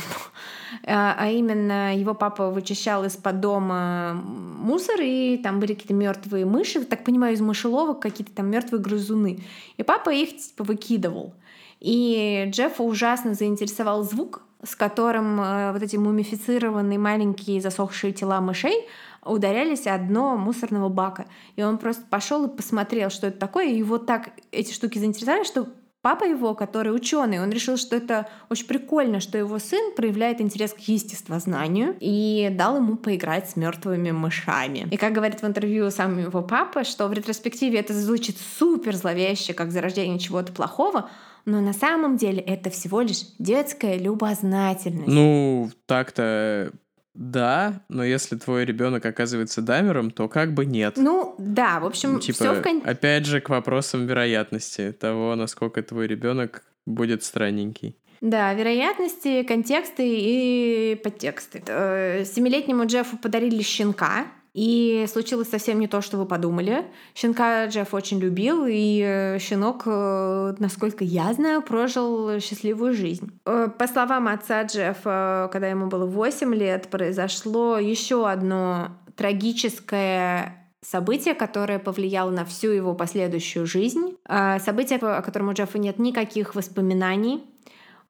[0.85, 6.83] А, а именно его папа вычищал из-под дома мусор, и там были какие-то мертвые мыши,
[6.83, 9.43] так понимаю, из мышеловок какие-то там мертвые грызуны.
[9.77, 11.33] И папа их типа выкидывал.
[11.79, 18.87] И Джеффа ужасно заинтересовал звук, с которым э, вот эти мумифицированные маленькие засохшие тела мышей
[19.23, 21.25] ударялись о дно мусорного бака.
[21.55, 25.43] И он просто пошел и посмотрел, что это такое, и его так эти штуки заинтересовали,
[25.43, 25.67] что
[26.01, 30.73] Папа его, который ученый, он решил, что это очень прикольно, что его сын проявляет интерес
[30.73, 34.87] к естествознанию и дал ему поиграть с мертвыми мышами.
[34.91, 39.53] И как говорит в интервью сам его папа, что в ретроспективе это звучит супер зловеще,
[39.53, 41.09] как зарождение чего-то плохого,
[41.43, 45.07] но на самом деле это всего лишь детская любознательность.
[45.07, 46.71] Ну, так-то
[47.13, 50.95] да, но если твой ребенок оказывается дамером, то как бы нет.
[50.97, 52.81] Ну, да, в общем, ну, типа, все в кон...
[52.85, 57.97] Опять же, к вопросам вероятности того, насколько твой ребенок будет странненький.
[58.21, 61.63] Да, вероятности, контексты и подтексты.
[61.67, 64.27] Э, семилетнему Джеффу подарили щенка,
[64.59, 66.85] и случилось совсем не то, что вы подумали.
[67.15, 73.31] Щенка Джефф очень любил, и э, щенок, э, насколько я знаю, прожил счастливую жизнь.
[73.45, 81.35] Э, по словам отца Джеффа, когда ему было 8 лет, произошло еще одно трагическое событие,
[81.35, 84.17] которое повлияло на всю его последующую жизнь.
[84.59, 87.45] Событие, о котором у Джеффа нет никаких воспоминаний.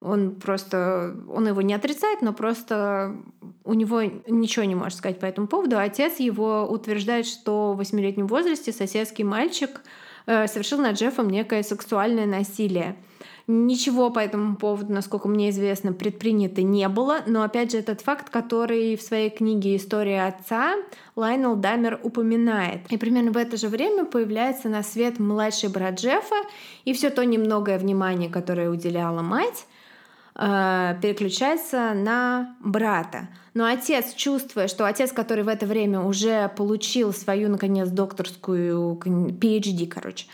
[0.02, 3.18] Он просто, он его не отрицает, но просто
[3.66, 5.78] у него ничего не может сказать по этому поводу.
[5.78, 9.82] Отец его утверждает, что в восьмилетнем возрасте соседский мальчик
[10.26, 12.96] э, совершил над Джеффом некое сексуальное насилие.
[13.52, 18.30] Ничего по этому поводу, насколько мне известно, предпринято не было, но опять же этот факт,
[18.30, 20.76] который в своей книге «История отца»
[21.16, 22.82] Лайнел Дамер упоминает.
[22.90, 26.36] И примерно в это же время появляется на свет младший брат Джеффа,
[26.86, 29.66] и все то немногое внимание, которое уделяла мать,
[30.39, 33.30] э, переключается на брата.
[33.54, 39.88] Но отец, чувствуя, что отец, который в это время уже получил свою, наконец, докторскую PhD,
[39.88, 40.28] короче,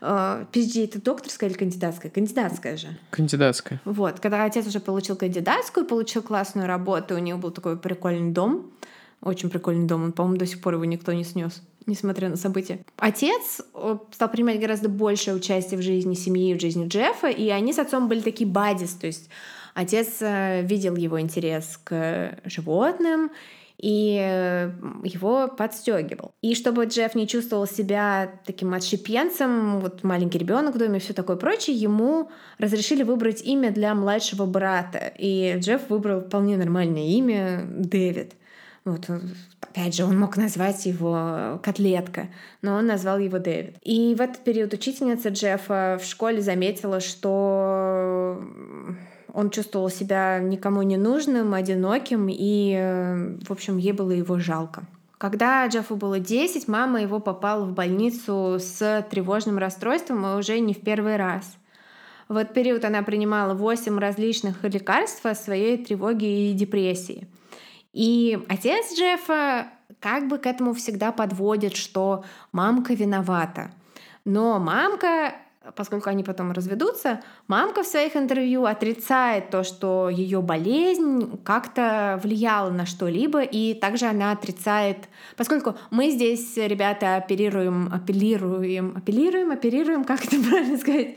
[0.00, 0.46] PhD а,
[0.84, 2.10] это докторская или кандидатская?
[2.10, 2.88] Кандидатская же.
[3.10, 3.80] Кандидатская.
[3.84, 4.18] Вот.
[4.18, 8.72] Когда отец уже получил кандидатскую, получил классную работу, у него был такой прикольный дом.
[9.20, 10.02] Очень прикольный дом.
[10.02, 12.80] Он, по-моему, до сих пор его никто не снес, несмотря на события.
[12.96, 13.60] Отец
[14.12, 18.08] стал принимать гораздо большее участие в жизни семьи, в жизни Джеффа, и они с отцом
[18.08, 19.28] были такие бадис, то есть
[19.74, 23.30] отец э, видел его интерес к животным,
[23.82, 24.70] и э,
[25.02, 26.32] его подстегивал.
[26.40, 31.12] И чтобы Джефф не чувствовал себя таким отщепенцем, вот маленький ребенок в доме и все
[31.12, 35.12] такое прочее, ему разрешили выбрать имя для младшего брата.
[35.18, 38.34] И Джефф выбрал вполне нормальное имя Дэвид.
[38.84, 39.08] Вот,
[39.60, 42.28] опять же, он мог назвать его котлетка,
[42.62, 43.76] но он назвал его Дэвид.
[43.82, 48.42] И в этот период учительница Джеффа в школе заметила, что
[49.32, 54.82] он чувствовал себя никому не нужным, одиноким, и, э, в общем, ей было его жалко.
[55.16, 60.74] Когда Джеффу было 10, мама его попала в больницу с тревожным расстройством, и уже не
[60.74, 61.56] в первый раз.
[62.28, 67.28] В этот период она принимала 8 различных лекарств от своей тревоги и депрессии.
[67.92, 69.68] И отец Джеффа
[70.00, 73.70] как бы к этому всегда подводит, что мамка виновата.
[74.24, 75.34] Но мамка
[75.76, 82.70] поскольку они потом разведутся, мамка в своих интервью отрицает то, что ее болезнь как-то влияла
[82.70, 90.24] на что-либо, и также она отрицает, поскольку мы здесь, ребята, оперируем, апеллируем, апеллируем, оперируем, как
[90.24, 91.16] это правильно сказать?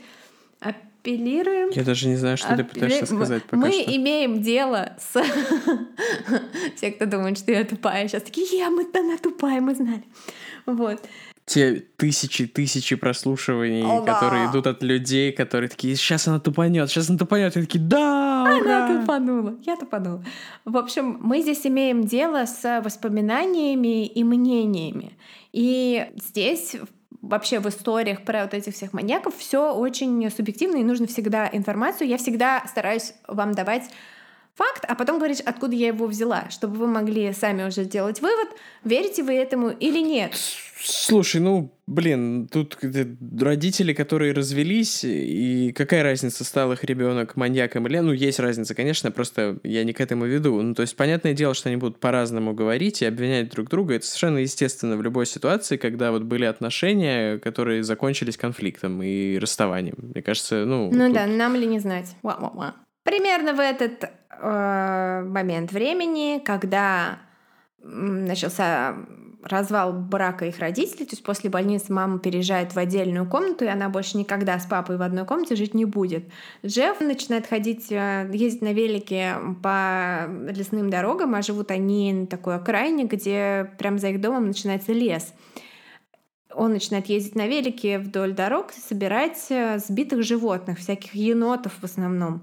[1.06, 1.68] Апеллируем.
[1.70, 2.62] Я даже не знаю, что Апелли...
[2.62, 3.96] ты пытаешься сказать пока Мы что.
[3.96, 5.22] имеем дело с...
[6.76, 10.04] Все, кто думает, что я тупая, сейчас такие, я, мы она тупая, мы знали.
[10.66, 11.00] Вот
[11.46, 17.08] те тысячи тысячи прослушиваний, О, которые идут от людей, которые такие, сейчас она тупанет, сейчас
[17.08, 18.86] она тупанет, и такие, да, ура!
[18.86, 20.24] Она тупанула, я тупанула.
[20.64, 25.12] В общем, мы здесь имеем дело с воспоминаниями и мнениями.
[25.52, 26.76] И здесь
[27.22, 32.08] вообще в историях про вот этих всех маньяков все очень субъективно, и нужно всегда информацию.
[32.08, 33.84] Я всегда стараюсь вам давать
[34.56, 38.48] факт, а потом говоришь, откуда я его взяла, чтобы вы могли сами уже сделать вывод,
[38.84, 40.34] верите вы этому или нет.
[40.78, 42.78] Слушай, ну, блин, тут
[43.40, 47.98] родители, которые развелись, и какая разница, стал их ребенок маньяком или...
[47.98, 50.60] Ну, есть разница, конечно, просто я не к этому веду.
[50.60, 53.94] Ну, то есть, понятное дело, что они будут по-разному говорить и обвинять друг друга.
[53.94, 59.96] Это совершенно естественно в любой ситуации, когда вот были отношения, которые закончились конфликтом и расставанием.
[59.98, 60.90] Мне кажется, ну...
[60.92, 61.14] Ну тут...
[61.14, 62.14] да, нам ли не знать.
[63.06, 67.20] Примерно в этот э, момент времени, когда
[67.80, 68.96] начался
[69.44, 73.88] развал брака их родителей, то есть после больницы мама переезжает в отдельную комнату, и она
[73.88, 76.24] больше никогда с папой в одной комнате жить не будет.
[76.64, 82.56] Джефф начинает ходить, э, ездить на велике по лесным дорогам, а живут они на такой
[82.56, 85.32] окраине, где прямо за их домом начинается лес.
[86.52, 92.42] Он начинает ездить на велике вдоль дорог, собирать э, сбитых животных, всяких енотов в основном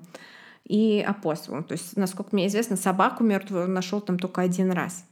[0.66, 1.64] и опоссум.
[1.64, 5.06] То есть, насколько мне известно, собаку мертвую нашел там только один раз.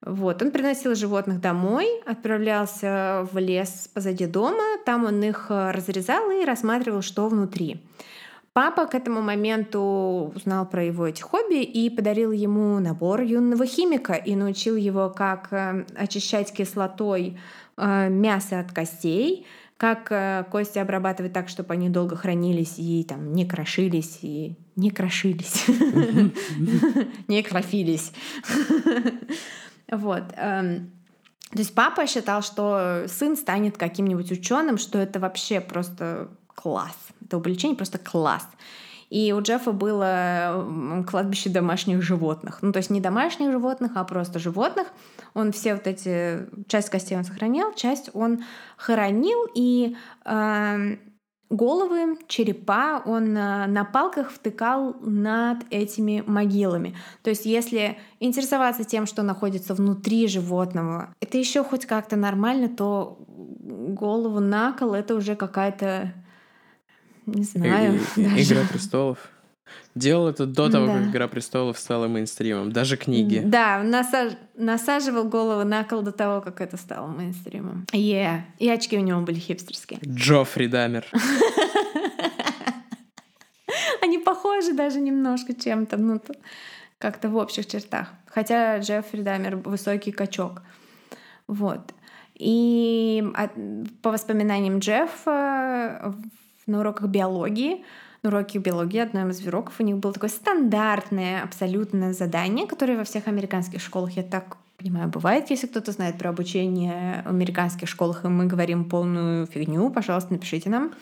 [0.00, 0.42] Вот.
[0.42, 6.44] Он приносил животных домой, отправлялся в лес позади дома, там он их э, разрезал и
[6.44, 7.80] рассматривал, что внутри.
[8.52, 14.12] Папа к этому моменту узнал про его эти хобби и подарил ему набор юного химика
[14.12, 17.38] и научил его, как э, очищать кислотой
[17.76, 23.44] э, мясо от костей, как кости обрабатывать так, чтобы они долго хранились и там не
[23.44, 25.66] крошились и не крошились,
[27.28, 28.12] не крофились.
[29.90, 30.24] Вот.
[30.36, 30.90] Эм,
[31.50, 36.96] то есть папа считал, что сын станет каким-нибудь ученым, что это вообще просто класс.
[37.24, 38.48] Это увлечение просто класс.
[39.14, 42.58] И у Джеффа было кладбище домашних животных.
[42.62, 44.88] Ну, то есть не домашних животных, а просто животных.
[45.34, 46.48] Он все вот эти...
[46.66, 48.42] Часть костей он сохранил, часть он
[48.76, 49.46] хоронил.
[49.54, 50.96] И э,
[51.48, 56.96] головы, черепа он э, на палках втыкал над этими могилами.
[57.22, 63.24] То есть если интересоваться тем, что находится внутри животного, это еще хоть как-то нормально, то
[63.28, 66.12] голову на кол это уже какая-то
[67.26, 68.00] не знаю.
[68.16, 69.18] Игра престолов.
[69.94, 70.98] Делал это до того, да.
[70.98, 73.40] как «Игра престолов» стала мейнстримом, даже книги.
[73.44, 74.32] Да, насаж...
[74.56, 77.86] насаживал голову на кол до того, как это стало мейнстримом.
[77.92, 78.40] Yeah.
[78.58, 80.00] И очки у него были хипстерские.
[80.04, 81.06] Джоффри Дамер.
[84.74, 86.20] даже немножко чем-то, ну,
[86.98, 88.08] как-то в общих чертах.
[88.26, 90.62] Хотя Джеффри Дамер высокий качок.
[91.46, 91.94] Вот.
[92.34, 93.24] И
[94.02, 96.14] по воспоминаниям Джеффа
[96.66, 97.84] на уроках биологии,
[98.22, 103.04] на уроке биологии одном из уроков у них было такое стандартное абсолютное задание, которое во
[103.04, 105.50] всех американских школах, я так понимаю, бывает.
[105.50, 110.70] Если кто-то знает про обучение в американских школах, и мы говорим полную фигню, пожалуйста, напишите
[110.70, 110.92] нам.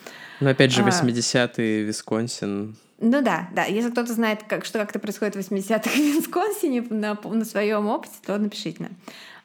[0.41, 2.75] Ну, опять же, 80-е, а, Висконсин.
[2.99, 3.65] Ну да, да.
[3.65, 8.13] Если кто-то знает, как, что как-то происходит в 80-х в Висконсине на, на своем опыте,
[8.25, 8.91] то напишите нам.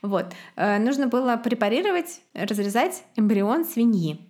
[0.03, 0.27] Вот.
[0.57, 4.28] Э, нужно было препарировать, разрезать эмбрион свиньи.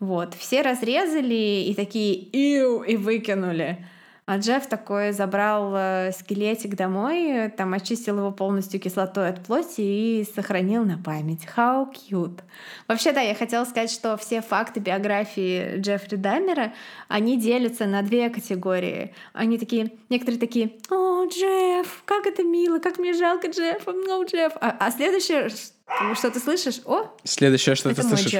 [0.00, 0.34] Вот.
[0.34, 3.84] Все разрезали и такие «Иу!» и выкинули.
[4.30, 10.26] А Джефф такой забрал э, скелетик домой, там очистил его полностью кислотой от плоти и
[10.34, 11.48] сохранил на память.
[11.56, 12.40] How cute.
[12.88, 16.74] Вообще, да, я хотела сказать, что все факты биографии Джеффри Даммера,
[17.08, 19.14] они делятся на две категории.
[19.32, 24.52] Они такие, некоторые такие, о, Джефф, как это мило, как мне жалко Джеффа, ну, Джефф.
[24.60, 26.82] А, а следующее, что ты слышишь?
[26.84, 28.34] О, Следующее, что ты слышишь?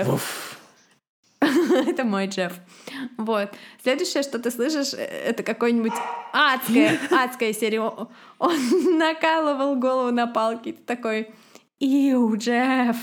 [1.86, 2.52] это мой Джефф.
[3.16, 3.50] Вот.
[3.82, 5.92] Следующее, что ты слышишь, э, это какой-нибудь
[6.32, 7.80] адская, адская серия.
[7.80, 8.08] Он
[8.98, 10.72] накалывал голову на палки.
[10.72, 11.30] Ты такой,
[11.78, 12.96] иу, Джефф.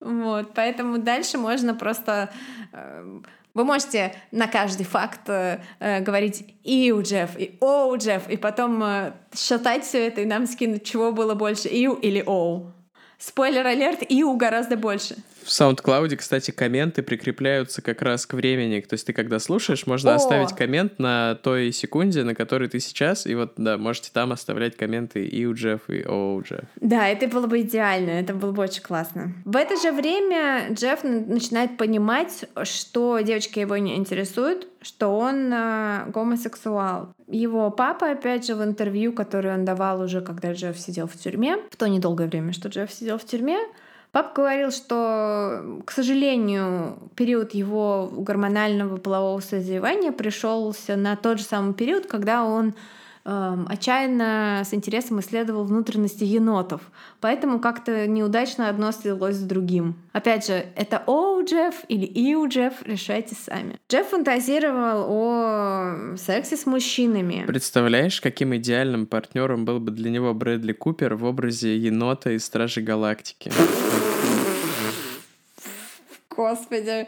[0.00, 2.32] Вот, поэтому дальше можно просто...
[2.72, 3.20] Э,
[3.54, 8.82] вы можете на каждый факт э, э говорить «Иу, Джефф», и «Оу, Джефф», и потом
[8.82, 12.72] э, считать все это и нам скинуть, чего было больше «Иу» или «Оу».
[13.18, 15.16] Спойлер-алерт, «Иу» гораздо больше.
[15.42, 18.80] В SoundCloud, кстати, комменты прикрепляются как раз к времени.
[18.80, 20.14] То есть ты когда слушаешь, можно О!
[20.16, 24.76] оставить коммент на той секунде, на которой ты сейчас, и вот, да, можете там оставлять
[24.76, 26.68] комменты и у Джеффа, и о у Джеффа.
[26.80, 29.32] Да, это было бы идеально, это было бы очень классно.
[29.44, 36.06] В это же время Джефф начинает понимать, что девочка его не интересует, что он э,
[36.08, 37.14] гомосексуал.
[37.28, 41.58] Его папа, опять же, в интервью, которое он давал уже, когда Джефф сидел в тюрьме,
[41.70, 43.58] в то недолгое время, что Джефф сидел в тюрьме,
[44.12, 51.72] Папа говорил, что, к сожалению, период его гормонального полового созревания пришелся на тот же самый
[51.72, 52.74] период, когда он
[53.24, 56.82] эм, отчаянно с интересом исследовал внутренности енотов.
[57.20, 59.94] Поэтому как-то неудачно одно слилось с другим.
[60.12, 63.80] Опять же, это «Оу, Джефф» или «Иу, Джефф» решайте сами.
[63.90, 67.44] Джефф фантазировал о сексе с мужчинами.
[67.46, 72.82] Представляешь, каким идеальным партнером был бы для него Брэдли Купер в образе енота из Стражей
[72.82, 73.50] Галактики?
[76.36, 77.06] Господи,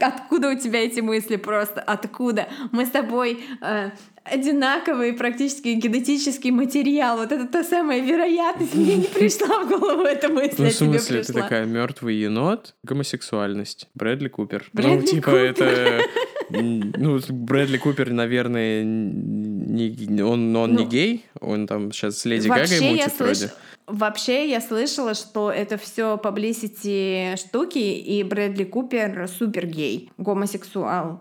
[0.00, 1.80] откуда у тебя эти мысли просто?
[1.80, 2.48] Откуда?
[2.72, 3.90] Мы с тобой э,
[4.24, 7.18] одинаковый практически генетический материал.
[7.18, 8.74] Вот это та самая вероятность.
[8.74, 10.62] Мне не пришла в голову эта мысль.
[10.62, 13.88] Ну, в смысле, ты такая мертвый енот, гомосексуальность.
[13.94, 14.68] Брэдли Купер.
[14.72, 15.42] Брэдли ну, типа, Купер.
[15.42, 16.02] это.
[16.50, 22.48] Ну, Брэдли Купер, наверное, не, он, он ну, не гей, он там сейчас с Леди
[22.48, 23.50] Гагой мутит вроде.
[23.86, 31.20] Вообще, я слышала, что это все publicity штуки, и Брэдли Купер супер гей, гомосексуал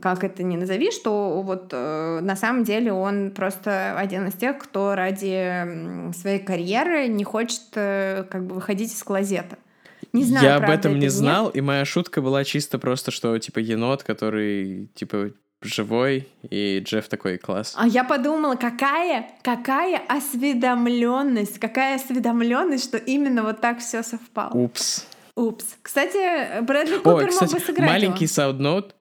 [0.00, 4.58] как это ни назови, что вот э, на самом деле он просто один из тех,
[4.58, 9.56] кто ради своей карьеры не хочет э, как бы выходить из клозета.
[10.12, 11.56] Не знаю, Я об этом не знал, нет.
[11.56, 15.30] и моя шутка была чисто просто, что типа енот, который типа
[15.64, 17.74] живой, и Джефф такой класс.
[17.76, 24.52] А я подумала, какая, какая осведомленность, какая осведомленность, что именно вот так все совпало.
[24.52, 25.06] Упс.
[25.36, 25.64] Упс.
[25.82, 28.94] Кстати, Брэдли Купер Ой, кстати, мог бы сыграть маленький side note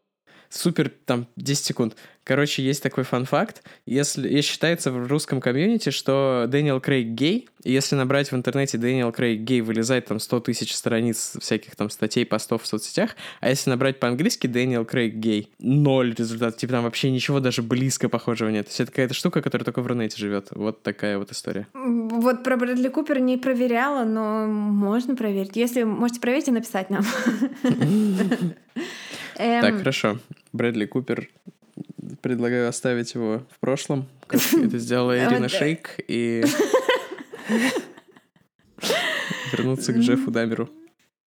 [0.51, 1.95] супер, там, 10 секунд.
[2.23, 3.63] Короче, есть такой fun fact.
[3.85, 8.77] Если, и считается в русском комьюнити, что Дэниел Крейг гей, и если набрать в интернете
[8.77, 13.49] Дэниел Крейг гей, вылезает там 100 тысяч страниц всяких там статей, постов в соцсетях, а
[13.49, 18.49] если набрать по-английски Дэниел Крейг гей, ноль результат, типа там вообще ничего даже близко похожего
[18.49, 18.65] нет.
[18.65, 20.49] То есть это какая-то штука, которая только в Рунете живет.
[20.51, 21.67] Вот такая вот история.
[21.73, 25.55] Вот про Брэдли Купер не проверяла, но можно проверить.
[25.55, 27.03] Если можете проверить и написать нам.
[29.35, 29.79] Так, эм.
[29.79, 30.19] хорошо.
[30.53, 31.27] Брэдли Купер.
[32.21, 36.43] Предлагаю оставить его в прошлом, как это сделала Ирина Шейк, и
[39.51, 40.69] вернуться к Джеффу Дамеру.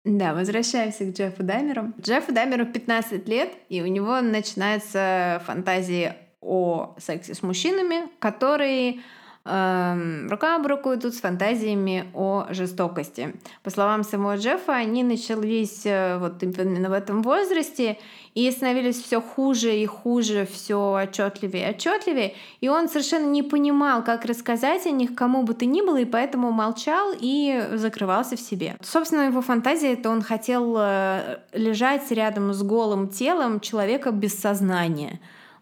[0.04, 1.94] Да, возвращаемся к Джеффу Дамеру.
[2.02, 9.02] Джеффу Дамеру 15 лет, и у него начинаются фантазии о сексе с мужчинами, которые
[9.44, 13.34] рука об руку идут с фантазиями о жестокости.
[13.64, 17.98] По словам самого Джеффа, они начались э, вот именно в этом возрасте
[18.36, 22.36] и становились все хуже и хуже, все отчетливее и отчетливее.
[22.62, 26.06] И он совершенно не понимал, как рассказать о них кому бы то ни было, и
[26.06, 28.78] поэтому молчал и закрывался в себе.
[28.82, 35.20] Собственно, его фантазия это он хотел э, лежать рядом с голым телом человека без сознания.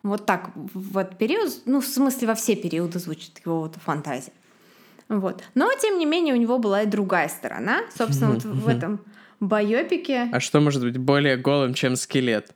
[0.09, 4.33] Вот так в этот период, ну, в смысле, во все периоды звучит его вот фантазия.
[5.07, 5.43] Вот.
[5.55, 7.81] Но, тем не менее, у него была и другая сторона.
[7.97, 9.01] Собственно, вот в этом
[9.39, 10.29] байопике...
[10.31, 12.55] А что может быть более голым, чем скелет?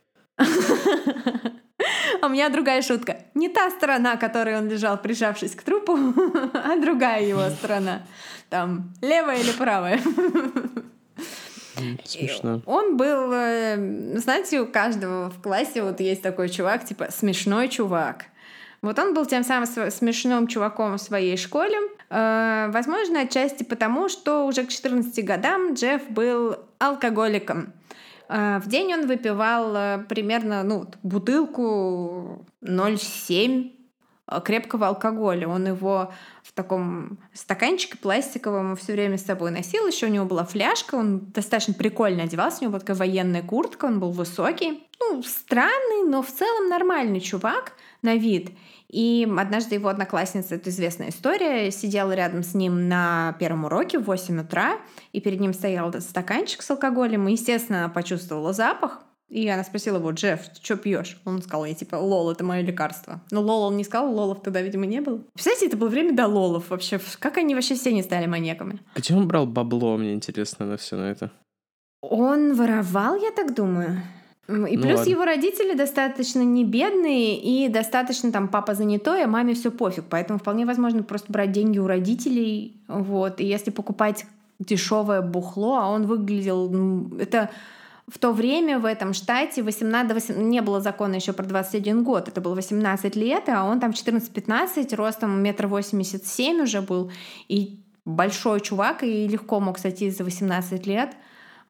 [2.24, 3.18] А у меня другая шутка.
[3.34, 5.94] Не та сторона, которой он лежал, прижавшись к трупу,
[6.54, 8.06] а другая его сторона.
[8.48, 10.00] Там левая или правая.
[12.04, 12.62] Смешно.
[12.66, 18.26] Он был, э, знаете, у каждого в классе вот есть такой чувак, типа смешной чувак.
[18.82, 21.76] Вот он был тем самым смешным чуваком в своей школе.
[22.10, 27.72] Э, возможно, отчасти потому, что уже к 14 годам Джефф был алкоголиком.
[28.28, 33.73] Э, в день он выпивал примерно ну, бутылку 0,7
[34.44, 35.48] крепкого алкоголя.
[35.48, 36.12] Он его
[36.42, 39.86] в таком стаканчике пластиковом все время с собой носил.
[39.86, 43.86] Еще у него была фляжка, он достаточно прикольно одевался, у него была такая военная куртка,
[43.86, 44.86] он был высокий.
[45.00, 47.72] Ну, странный, но в целом нормальный чувак
[48.02, 48.50] на вид.
[48.88, 54.04] И однажды его одноклассница, это известная история, сидела рядом с ним на первом уроке в
[54.04, 54.78] 8 утра,
[55.12, 59.02] и перед ним стоял этот стаканчик с алкоголем, и, естественно, почувствовала запах,
[59.34, 61.18] и она спросила его, Джефф, ты что пьешь?
[61.24, 63.20] Он сказал ей, типа, лол, это мое лекарство.
[63.32, 65.20] Но лол он не сказал, лолов тогда, видимо, не было.
[65.32, 67.00] Представляете, это было время до лолов вообще.
[67.18, 68.78] Как они вообще все не стали маньяками?
[68.94, 71.32] Где он брал бабло, мне интересно, на все на это?
[72.00, 74.02] Он воровал, я так думаю.
[74.46, 75.10] И ну, плюс ладно.
[75.10, 80.04] его родители достаточно не бедные и достаточно там папа занятой, а маме все пофиг.
[80.08, 82.76] Поэтому вполне возможно просто брать деньги у родителей.
[82.86, 83.40] Вот.
[83.40, 84.26] И если покупать
[84.60, 86.70] дешевое бухло, а он выглядел...
[86.70, 87.50] Ну, это
[88.06, 92.28] в то время в этом штате 18, 18, не было закона еще про 21 год,
[92.28, 97.10] это было 18 лет, а он там 14-15, ростом метр восемьдесят семь уже был,
[97.48, 101.16] и большой чувак, и легко мог сойти за 18 лет.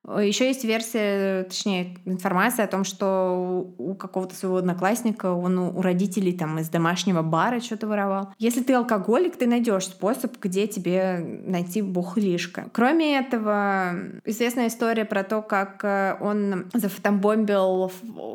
[0.06, 6.32] Еще есть версия, точнее, информация о том, что у какого-то своего одноклассника он у родителей
[6.32, 8.32] там из домашнего бара что-то воровал.
[8.38, 12.68] Если ты алкоголик, ты найдешь способ, где тебе найти бухлишко.
[12.72, 13.94] Кроме этого,
[14.26, 17.90] известная история про то, как э, он зафотомбомбил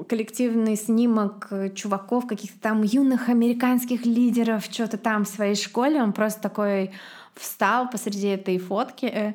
[0.07, 6.01] коллективный снимок чуваков, каких-то там юных американских лидеров, что-то там в своей школе.
[6.01, 6.91] Он просто такой
[7.36, 9.34] встал посреди этой фотки э,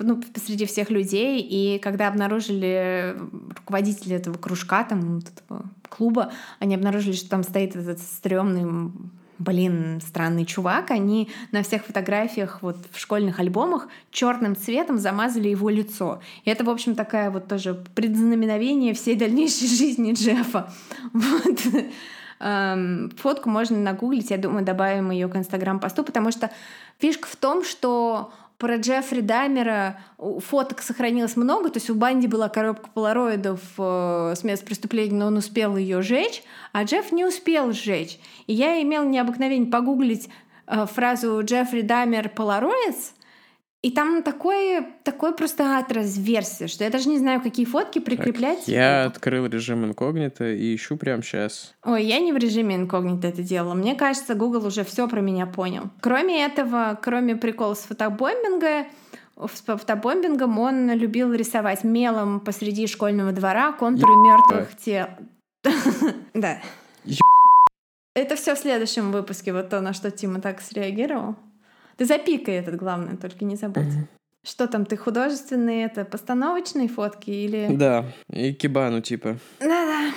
[0.00, 3.16] ну, посреди всех людей, и когда обнаружили
[3.56, 8.92] руководители этого кружка, там, этого клуба, они обнаружили, что там стоит этот стрёмный
[9.40, 15.70] блин, странный чувак, они на всех фотографиях вот в школьных альбомах черным цветом замазали его
[15.70, 16.20] лицо.
[16.44, 20.70] И это, в общем, такая вот тоже предзнаменовение всей дальнейшей жизни Джеффа.
[21.12, 21.58] Вот.
[22.42, 26.50] Эм, фотку можно нагуглить, я думаю, добавим ее к инстаграм-посту, потому что
[26.98, 32.50] фишка в том, что про Джеффри Даймера фоток сохранилось много, то есть у Банди была
[32.50, 36.42] коробка полароидов э, с мест преступления, но он успел ее сжечь,
[36.72, 38.20] а Джефф не успел сжечь.
[38.46, 40.28] И я имел необыкновение погуглить
[40.66, 43.14] э, фразу «Джеффри Даймер полароидс»,
[43.82, 48.58] и там такой, такой просто атрас версии, что я даже не знаю, какие фотки прикреплять.
[48.58, 51.72] Так, я открыл режим инкогнито и ищу прямо сейчас.
[51.82, 53.72] Ой, я не в режиме инкогнито это делала.
[53.72, 55.84] Мне кажется, Google уже все про меня понял.
[56.00, 58.86] Кроме этого, кроме прикола с фотобомбинга,
[59.36, 65.06] с фотобомбингом он любил рисовать мелом посреди школьного двора контуры мертвых тел.
[66.34, 66.60] Да.
[68.14, 71.36] Это все в следующем выпуске, вот то, на что Тима так среагировал.
[72.00, 73.88] Ты запикай этот, главное, только не забудь.
[73.88, 74.08] Угу.
[74.42, 77.68] Что там, ты художественные, это постановочные фотки или...
[77.70, 79.36] Да, и кибану типа.
[79.60, 80.10] Да-да,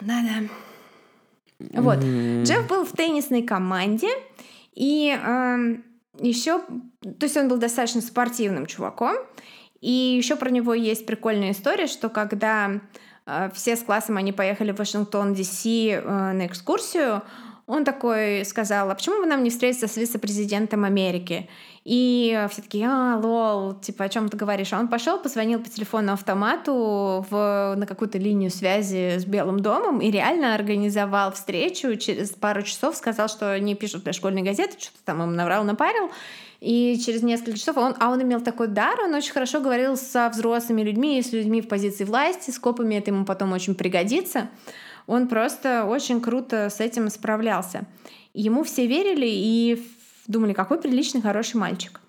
[0.00, 1.80] да-да.
[1.82, 2.44] Вот, mm.
[2.44, 4.10] Джефф был в теннисной команде,
[4.74, 5.84] и э, эм,
[6.20, 9.16] еще, то есть он был достаточно спортивным чуваком,
[9.80, 12.80] и еще про него есть прикольная история, что когда
[13.26, 15.66] э, все с классом они поехали в Вашингтон, Д.С.
[15.66, 16.00] Э,
[16.32, 17.22] на экскурсию,
[17.66, 21.48] он такой сказал, а почему бы нам не встретиться с вице-президентом Америки?
[21.84, 24.72] И все таки а, лол, типа, о чем ты говоришь?
[24.72, 30.00] А он пошел, позвонил по телефону автомату в, на какую-то линию связи с Белым домом
[30.00, 31.96] и реально организовал встречу.
[31.96, 36.10] Через пару часов сказал, что они пишут для школьной газеты, что-то там им наврал, напарил.
[36.60, 40.28] И через несколько часов он, а он имел такой дар, он очень хорошо говорил со
[40.28, 44.48] взрослыми людьми, с людьми в позиции власти, с копами это ему потом очень пригодится.
[45.06, 47.84] Он просто очень круто с этим справлялся.
[48.34, 49.86] Ему все верили и
[50.26, 52.00] думали, какой приличный, хороший мальчик.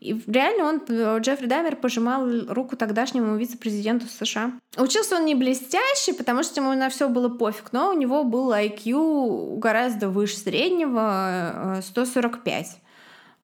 [0.00, 4.52] И реально он, Джеффри Даймер, пожимал руку тогдашнему вице-президенту США.
[4.76, 8.52] Учился он не блестящий, потому что ему на все было пофиг, но у него был
[8.52, 12.78] IQ гораздо выше среднего, 145.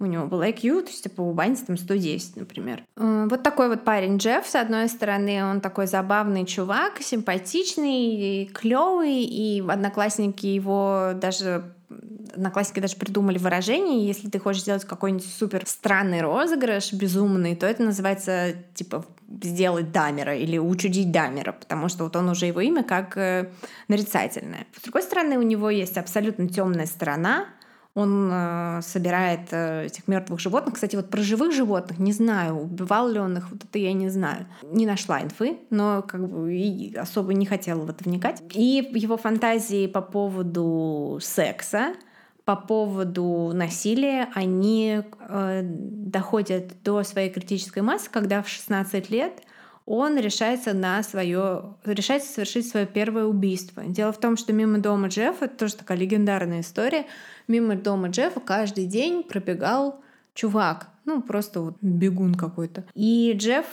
[0.04, 2.84] У него был IQ, то есть типа у Банди там 110, например.
[2.96, 9.22] Э, вот такой вот парень Джефф, с одной стороны, он такой забавный чувак, симпатичный, клевый,
[9.24, 11.74] и одноклассники его даже
[12.34, 17.82] одноклассники даже придумали выражение, если ты хочешь сделать какой-нибудь супер странный розыгрыш, безумный, то это
[17.82, 19.04] называется типа
[19.42, 23.50] сделать дамера или учудить дамера, потому что вот он уже его имя как э,
[23.88, 24.66] нарицательное.
[24.76, 27.46] С другой стороны, у него есть абсолютно темная сторона,
[27.94, 30.74] он э, собирает э, этих мертвых животных.
[30.74, 34.08] Кстати, вот про живых животных не знаю, убивал ли он их, вот это я не
[34.08, 34.46] знаю.
[34.62, 38.42] Не нашла инфы, но как бы и особо не хотела в это вникать.
[38.52, 41.94] И его фантазии по поводу секса,
[42.44, 49.40] по поводу насилия, они э, доходят до своей критической массы, когда в 16 лет
[49.86, 53.84] он решается на свое, решается совершить свое первое убийство.
[53.84, 57.04] Дело в том, что мимо дома Джеффа, тоже такая легендарная история,
[57.48, 60.00] мимо дома Джеффа каждый день пробегал
[60.34, 62.84] чувак, ну просто вот бегун какой-то.
[62.94, 63.66] И Джефф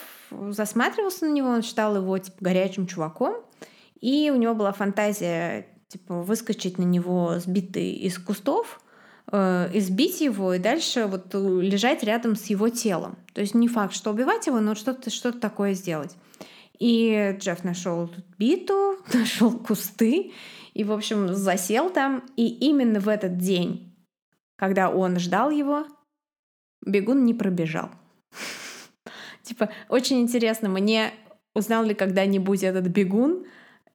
[0.50, 3.36] засматривался на него, он считал его типа горячим чуваком,
[4.00, 8.82] и у него была фантазия типа выскочить на него сбитый из кустов,
[9.32, 13.18] э, избить его и дальше вот лежать рядом с его телом.
[13.34, 16.16] То есть не факт, что убивать его, но что-то что такое сделать.
[16.80, 20.32] И Джефф нашел биту, нашел кусты
[20.74, 22.24] и, в общем, засел там.
[22.36, 23.96] И именно в этот день,
[24.56, 25.86] когда он ждал его,
[26.86, 27.90] бегун не пробежал.
[29.44, 31.14] Типа, очень интересно, мне
[31.54, 33.46] узнал ли когда-нибудь этот бегун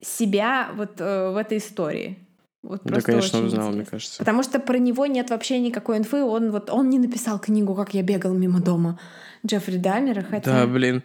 [0.01, 2.18] себя вот э, в этой истории?
[2.62, 3.70] Вот да, конечно, узнал, интересно.
[3.70, 4.18] мне кажется.
[4.18, 6.22] Потому что про него нет вообще никакой инфы.
[6.22, 8.99] Он вот он не написал книгу, как я бегал мимо дома
[9.47, 10.51] Джеффри Даймера, хотя...
[10.53, 11.03] Да, блин.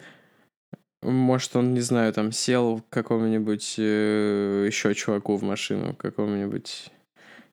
[1.01, 6.91] Может, он, не знаю, там сел к какому-нибудь э, еще чуваку в машину, какому-нибудь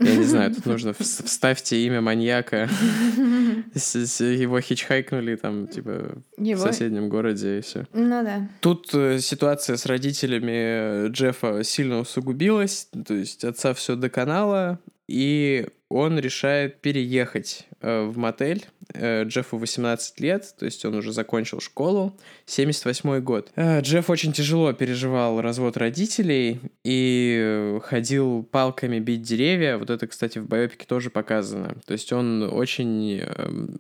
[0.01, 2.69] я не знаю, тут нужно вставьте имя маньяка.
[3.75, 7.85] Его хичхайкнули там, типа, в соседнем городе и все.
[7.93, 8.49] Ну да.
[8.61, 12.89] Тут э, ситуация с родителями Джеффа сильно усугубилась.
[13.07, 14.79] То есть отца все доконало,
[15.09, 18.67] и он решает переехать э, в мотель.
[18.95, 22.17] Э, Джеффу 18 лет, то есть он уже закончил школу.
[22.47, 23.51] 78 год.
[23.55, 29.77] Э, Джефф очень тяжело переживал развод родителей и ходил палками бить деревья.
[29.77, 31.77] Вот это, кстати, в байопике тоже показано.
[31.87, 33.23] То есть он очень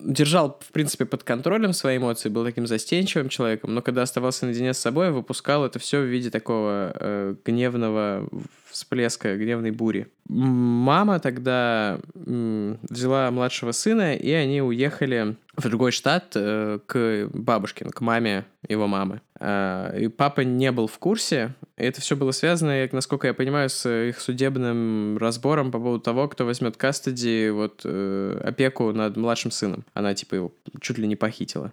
[0.00, 4.74] держал, в принципе, под контролем свои эмоции, был таким застенчивым человеком, но когда оставался наедине
[4.74, 8.28] с собой, выпускал это все в виде такого гневного
[8.78, 10.08] всплеска, гневной бури.
[10.28, 18.00] Мама тогда взяла младшего сына, и они уехали в другой штат э, к бабушке, к
[18.00, 19.20] маме его мамы.
[19.40, 21.54] А, и папа не был в курсе.
[21.76, 26.44] Это все было связано, насколько я понимаю, с их судебным разбором по поводу того, кто
[26.44, 29.84] возьмет кастеди, вот, э, опеку над младшим сыном.
[29.94, 31.72] Она, типа, его чуть ли не похитила.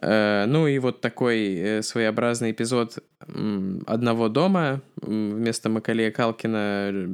[0.00, 2.98] Э, ну и вот такой э, своеобразный эпизод
[3.86, 4.80] одного дома.
[4.96, 7.08] Вместо Макалея Калкина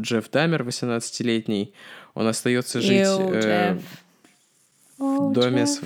[0.00, 1.74] Джефф Дамер, 18-летний,
[2.14, 3.78] он остается жить э,
[4.98, 5.66] в доме...
[5.66, 5.80] С...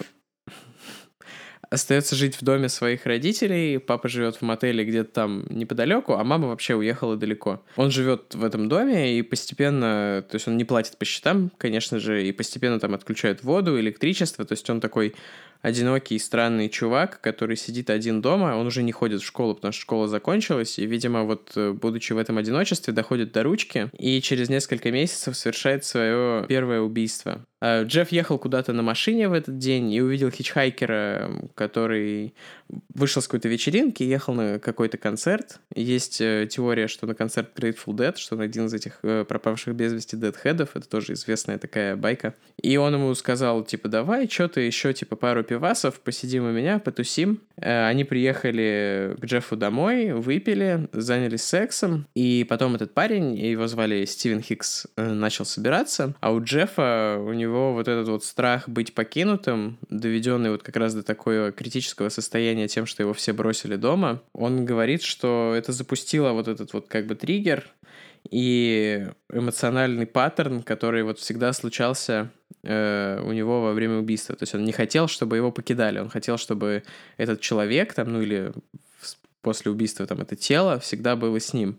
[1.70, 3.78] Остается жить в доме своих родителей.
[3.78, 7.62] Папа живет в мотеле где-то там неподалеку, а мама вообще уехала далеко.
[7.76, 11.98] Он живет в этом доме и постепенно, то есть он не платит по счетам, конечно
[11.98, 14.44] же, и постепенно там отключают воду, электричество.
[14.44, 15.14] То есть он такой
[15.62, 19.82] одинокий странный чувак, который сидит один дома, он уже не ходит в школу, потому что
[19.82, 24.48] школа закончилась, и, видимо, вот, э, будучи в этом одиночестве, доходит до ручки, и через
[24.48, 27.44] несколько месяцев совершает свое первое убийство.
[27.60, 32.34] А Джефф ехал куда-то на машине в этот день и увидел хичхайкера, который
[32.94, 35.60] вышел с какой-то вечеринки, ехал на какой-то концерт.
[35.74, 39.74] Есть э, теория, что на концерт Grateful Dead, что он один из этих э, пропавших
[39.74, 42.34] без вести дедхедов, это тоже известная такая байка.
[42.60, 46.78] И он ему сказал, типа, давай, что ты еще, типа, пару пивасов, посидим у меня,
[46.78, 47.40] потусим.
[47.56, 54.04] Э, они приехали к Джеффу домой, выпили, занялись сексом, и потом этот парень, его звали
[54.04, 59.78] Стивен Хикс, начал собираться, а у Джеффа, у него вот этот вот страх быть покинутым,
[59.88, 64.64] доведенный вот как раз до такого критического состояния тем, что его все бросили дома, он
[64.64, 67.64] говорит, что это запустило вот этот вот как бы триггер,
[68.30, 72.30] и эмоциональный паттерн, который вот всегда случался
[72.62, 74.36] э, у него во время убийства.
[74.36, 76.82] То есть он не хотел, чтобы его покидали, он хотел, чтобы
[77.16, 78.52] этот человек там, ну или
[79.40, 81.78] после убийства там это тело всегда было с ним.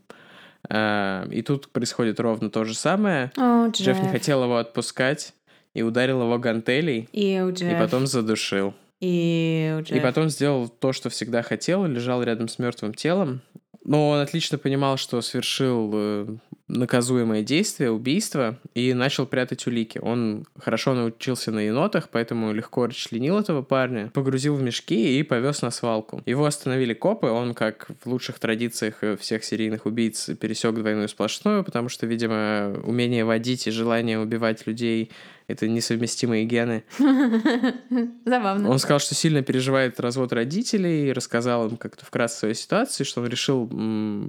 [0.69, 3.31] Э, и тут происходит ровно то же самое.
[3.37, 3.97] Oh, Джефф.
[3.97, 5.33] Джефф не хотел его отпускать
[5.73, 8.73] и ударил его гантелей, Ew, и потом задушил.
[9.01, 13.41] Ew, и потом сделал то, что всегда хотел, лежал рядом с мертвым телом.
[13.85, 19.99] Но он отлично понимал, что совершил э, наказуемое действие, убийство, и начал прятать улики.
[19.99, 25.61] Он хорошо научился на енотах, поэтому легко расчленил этого парня, погрузил в мешки и повез
[25.61, 26.21] на свалку.
[26.25, 31.89] Его остановили копы, он, как в лучших традициях всех серийных убийц, пересек двойную сплошную, потому
[31.89, 35.09] что, видимо, умение водить и желание убивать людей
[35.49, 36.83] это несовместимые гены.
[38.25, 38.69] Забавно.
[38.69, 43.27] Он сказал, что сильно переживает развод родителей, рассказал им как-то вкратце свою ситуацию, что он
[43.27, 43.67] решил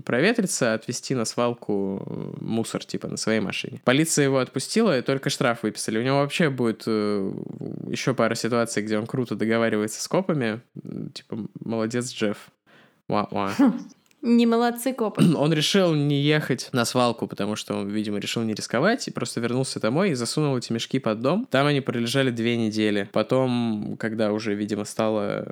[0.05, 3.83] проветриться, отвезти на свалку э, мусор, типа, на своей машине.
[3.85, 5.99] Полиция его отпустила, и только штраф выписали.
[5.99, 7.33] У него вообще будет э,
[7.89, 10.63] еще пара ситуаций, где он круто договаривается с копами.
[11.13, 12.39] Типа, молодец, Джефф.
[13.09, 13.53] Ва-ва.
[14.23, 15.23] Не молодцы копы.
[15.37, 19.41] Он решил не ехать на свалку, потому что он, видимо, решил не рисковать, и просто
[19.41, 21.47] вернулся домой и засунул эти мешки под дом.
[21.51, 23.09] Там они пролежали две недели.
[23.13, 25.47] Потом, когда уже, видимо, стало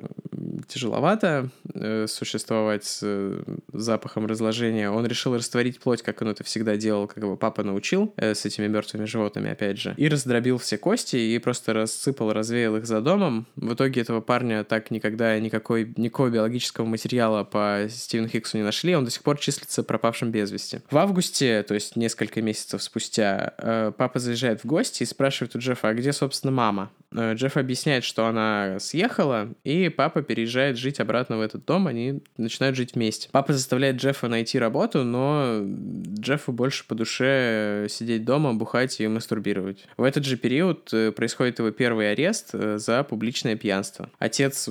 [0.67, 3.41] тяжеловато э, существовать с э,
[3.73, 8.13] запахом разложения, он решил растворить плоть, как он это всегда делал, как его папа научил,
[8.17, 12.77] э, с этими мертвыми животными, опять же, и раздробил все кости и просто рассыпал, развеял
[12.77, 13.47] их за домом.
[13.55, 18.95] В итоге этого парня так никогда никакой, никакого биологического материала по Стивену Хиксу не нашли,
[18.95, 20.81] он до сих пор числится пропавшим без вести.
[20.89, 25.59] В августе, то есть несколько месяцев спустя, э, папа заезжает в гости и спрашивает у
[25.59, 26.91] Джеффа, а где, собственно, мама?
[27.11, 32.21] Э, Джефф объясняет, что она съехала, и папа переезжает жить обратно в этот дом, они
[32.37, 33.29] начинают жить вместе.
[33.31, 39.87] Папа заставляет Джеффа найти работу, но Джеффу больше по душе сидеть дома, бухать и мастурбировать.
[39.97, 44.09] В этот же период э, происходит его первый арест за публичное пьянство.
[44.19, 44.69] Отец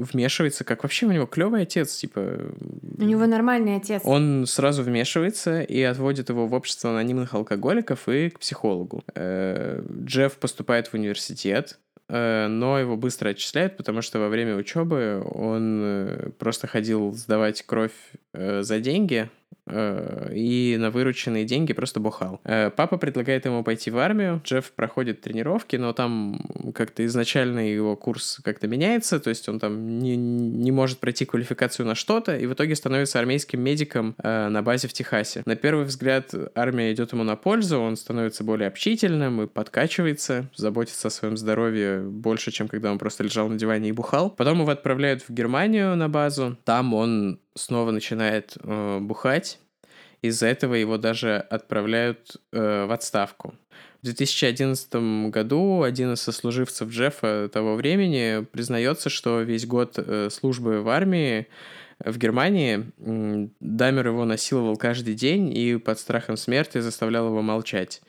[0.00, 2.52] вмешивается, как вообще у него клевый отец, типа...
[2.98, 4.02] У него нормальный отец.
[4.04, 9.02] Он сразу вмешивается и отводит его в общество анонимных алкоголиков и к психологу.
[9.14, 11.78] Э, Джефф поступает в университет,
[12.08, 17.62] э, но его быстро отчисляют, потому что во время учебы он э, просто ходил сдавать
[17.62, 17.92] кровь
[18.32, 19.28] за деньги,
[19.66, 22.40] Э, и на вырученные деньги просто бухал.
[22.44, 26.40] Э, папа предлагает ему пойти в армию, Джефф проходит тренировки, но там
[26.74, 31.86] как-то изначально его курс как-то меняется, то есть он там не, не может пройти квалификацию
[31.86, 35.42] на что-то, и в итоге становится армейским медиком э, на базе в Техасе.
[35.46, 41.08] На первый взгляд армия идет ему на пользу, он становится более общительным и подкачивается, заботится
[41.08, 44.30] о своем здоровье больше, чем когда он просто лежал на диване и бухал.
[44.30, 49.58] Потом его отправляют в Германию на базу, там он снова начинает э, бухать.
[50.22, 53.54] Из-за этого его даже отправляют э, в отставку.
[54.02, 60.82] В 2011 году один из сослуживцев Джеффа того времени признается, что весь год э, службы
[60.82, 61.46] в армии
[62.02, 62.90] в Германии
[63.60, 68.00] Дамер его насиловал каждый день и под страхом смерти заставлял его молчать.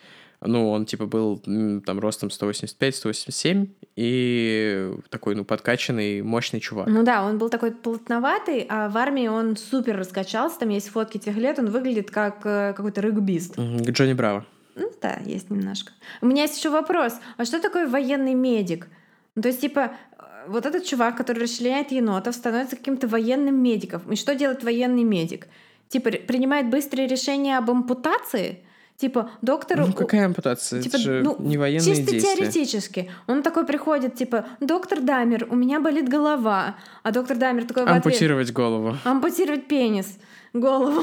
[0.44, 1.38] Ну, он, типа, был
[1.86, 6.88] там ростом 185-187 и такой, ну, подкачанный, мощный чувак.
[6.88, 10.60] Ну да, он был такой плотноватый, а в армии он супер раскачался.
[10.60, 13.60] Там есть фотки тех лет, он выглядит как э, какой-то регбист.
[13.60, 14.46] Джонни Браво.
[14.76, 15.92] Ну да, есть немножко.
[16.22, 17.14] У меня есть еще вопрос.
[17.38, 18.88] А что такое военный медик?
[19.36, 24.02] Ну, то есть, типа, э, вот этот чувак, который расчленяет енотов, становится каким-то военным медиком.
[24.12, 25.48] И что делает военный медик?
[25.88, 28.64] Типа, принимает быстрые решения об ампутации?
[29.02, 29.88] Типа, доктору...
[29.88, 30.80] Ну, какая ампутация?
[30.80, 32.36] Типа, Это же ну, не военные чисто действия.
[32.36, 33.12] теоретически.
[33.26, 36.76] Он такой приходит, типа, доктор Дамер, у меня болит голова.
[37.02, 38.98] А доктор Дамер такой Ампутировать ответ, голову.
[39.04, 40.20] Ампутировать пенис.
[40.54, 41.02] Голову.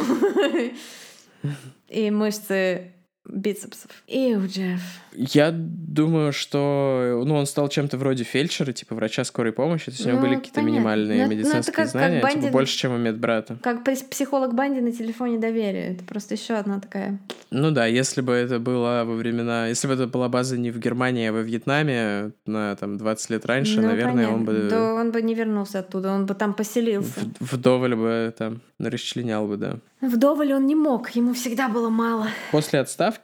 [1.88, 2.92] И мышцы
[3.28, 3.90] бицепсов.
[4.06, 4.80] И у Джефф.
[5.12, 9.86] Я думаю, что ну, он стал чем-то вроде фельдшера, типа врача скорой помощи.
[9.86, 12.40] То есть у него ну, были какие-то минимальные но, ну, медицинские как, знания, как Банди...
[12.40, 13.58] типа больше, чем у медбрата.
[13.62, 15.92] Как психолог Банди на телефоне доверия.
[15.92, 17.18] Это просто еще одна такая.
[17.50, 19.68] Ну да, если бы это было во времена...
[19.68, 23.46] Если бы это была база не в Германии, а во Вьетнаме на там 20 лет
[23.46, 24.36] раньше, ну, наверное, понятно.
[24.36, 24.68] он бы...
[24.70, 27.20] Да, он бы не вернулся оттуда, он бы там поселился.
[27.40, 29.78] В, вдоволь бы там расчленял бы, да.
[30.00, 32.28] Вдоволь он не мог, ему всегда было мало.
[32.52, 33.17] После отставки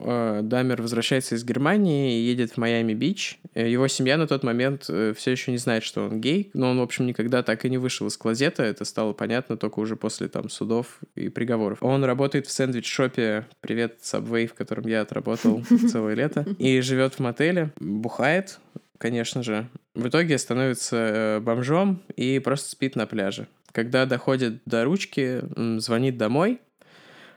[0.00, 3.40] Э, Дамер возвращается из Германии и едет в Майами-Бич.
[3.54, 6.70] Э, его семья на тот момент э, все еще не знает, что он гей, но
[6.70, 8.62] он, в общем, никогда так и не вышел из клозета.
[8.62, 11.82] Это стало понятно только уже после там судов и приговоров.
[11.82, 17.18] Он работает в сэндвич-шопе «Привет, Subway», в котором я отработал целое лето, и живет в
[17.18, 18.60] мотеле, бухает,
[18.98, 19.68] конечно же.
[19.94, 23.48] В итоге становится бомжом и просто спит на пляже.
[23.72, 25.42] Когда доходит до ручки,
[25.78, 26.60] звонит домой,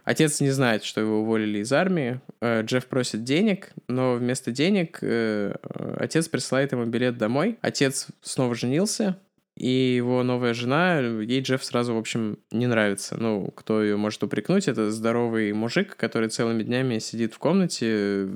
[0.04, 2.20] Отец не знает, что его уволили из армии.
[2.42, 5.56] Э, Джефф просит денег, но вместо денег э,
[5.98, 7.58] отец присылает ему билет домой.
[7.62, 9.18] Отец снова женился,
[9.56, 13.18] и его новая жена, ей Джефф сразу, в общем, не нравится.
[13.20, 18.30] Ну, кто ее может упрекнуть, это здоровый мужик, который целыми днями сидит в комнате,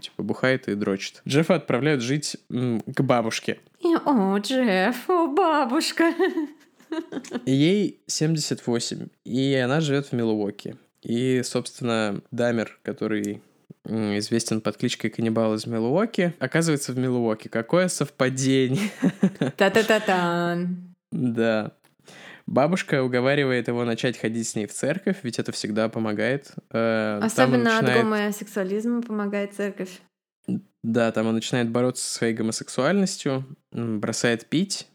[0.00, 1.22] типа, бухает и дрочит.
[1.26, 3.58] Джеффа отправляют жить к бабушке.
[3.82, 6.14] О, Джефф, о, бабушка.
[7.46, 10.76] Ей 78, и она живет в Милуоке.
[11.02, 13.42] И, собственно, Дамер, который
[13.84, 17.48] известен под кличкой Каннибал из Милуоки, оказывается в Милуоки.
[17.48, 18.90] Какое совпадение!
[19.56, 20.94] Та-та-та-тан!
[21.10, 21.72] Да.
[22.46, 26.52] Бабушка уговаривает его начать ходить с ней в церковь, ведь это всегда помогает.
[26.70, 27.98] Э, Особенно начинает...
[27.98, 30.00] от гомосексуализма помогает церковь.
[30.82, 34.88] Да, там он начинает бороться со своей гомосексуальностью, бросает пить,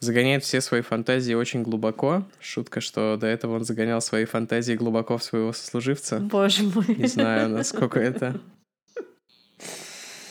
[0.00, 2.24] загоняет все свои фантазии очень глубоко.
[2.40, 6.18] Шутка, что до этого он загонял свои фантазии глубоко в своего сослуживца.
[6.18, 6.84] Боже мой.
[6.96, 8.40] Не знаю, насколько это...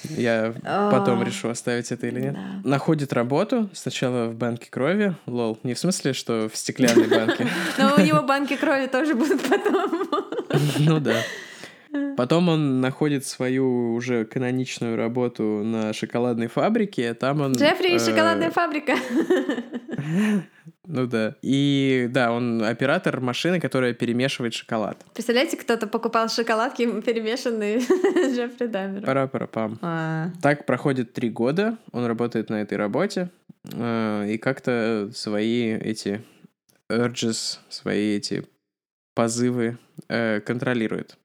[0.10, 0.54] Я
[0.92, 2.34] потом решу, оставить это или нет.
[2.34, 2.70] Да.
[2.70, 5.16] Находит работу сначала в банке крови.
[5.28, 7.48] Лол, не в смысле, что в стеклянной банке.
[7.78, 10.10] Но у него банки крови тоже будут потом.
[10.80, 11.22] Ну да.
[12.18, 17.14] Потом он находит свою уже каноничную работу на шоколадной фабрике.
[17.14, 17.54] Там он...
[17.54, 18.00] Джеффри, э...
[18.00, 18.96] шоколадная фабрика.
[20.88, 21.36] Ну да.
[21.42, 24.98] И да, он оператор машины, которая перемешивает шоколад.
[25.14, 29.06] Представляете, кто-то покупал шоколадки, перемешанные с Джеффри Дамером.
[29.06, 29.80] Пара-пара-пам.
[29.82, 30.32] А.
[30.42, 33.30] Так проходит три года, он работает на этой работе,
[33.72, 36.24] э, и как-то свои эти
[36.90, 38.44] urges, свои эти
[39.14, 39.78] позывы
[40.10, 41.18] э, контролирует.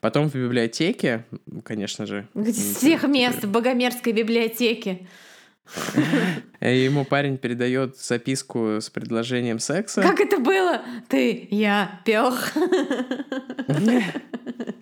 [0.00, 1.24] Потом в библиотеке,
[1.64, 2.26] конечно же...
[2.34, 5.06] С всех мест, в Богомерзкой библиотеке.
[6.60, 10.02] Ему парень передает записку с предложением секса.
[10.02, 10.82] Как это было?
[11.08, 12.52] Ты, я, пёх.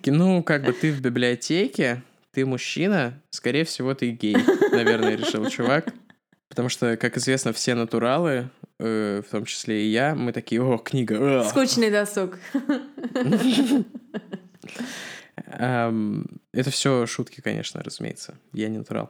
[0.05, 4.37] Ну, как бы ты в библиотеке, ты мужчина, скорее всего, ты гей,
[4.71, 5.93] наверное, решил чувак.
[6.47, 10.79] Потому что, как известно, все натуралы, э, в том числе и я, мы такие, о,
[10.79, 11.43] книга.
[11.47, 12.39] Скучный досуг.
[15.45, 18.37] Это все шутки, конечно, разумеется.
[18.53, 19.09] Я не натурал.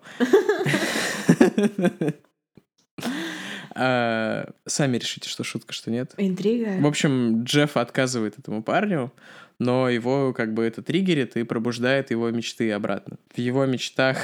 [3.75, 6.13] А, сами решите, что шутка, что нет.
[6.17, 6.81] Интрига.
[6.81, 9.11] В общем, Джефф отказывает этому парню,
[9.59, 13.17] но его как бы это триггерит и пробуждает его мечты обратно.
[13.33, 14.17] В его мечтах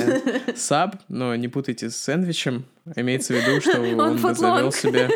[0.56, 5.08] саб, но не путайте с сэндвичем, имеется в виду, что он завел себе...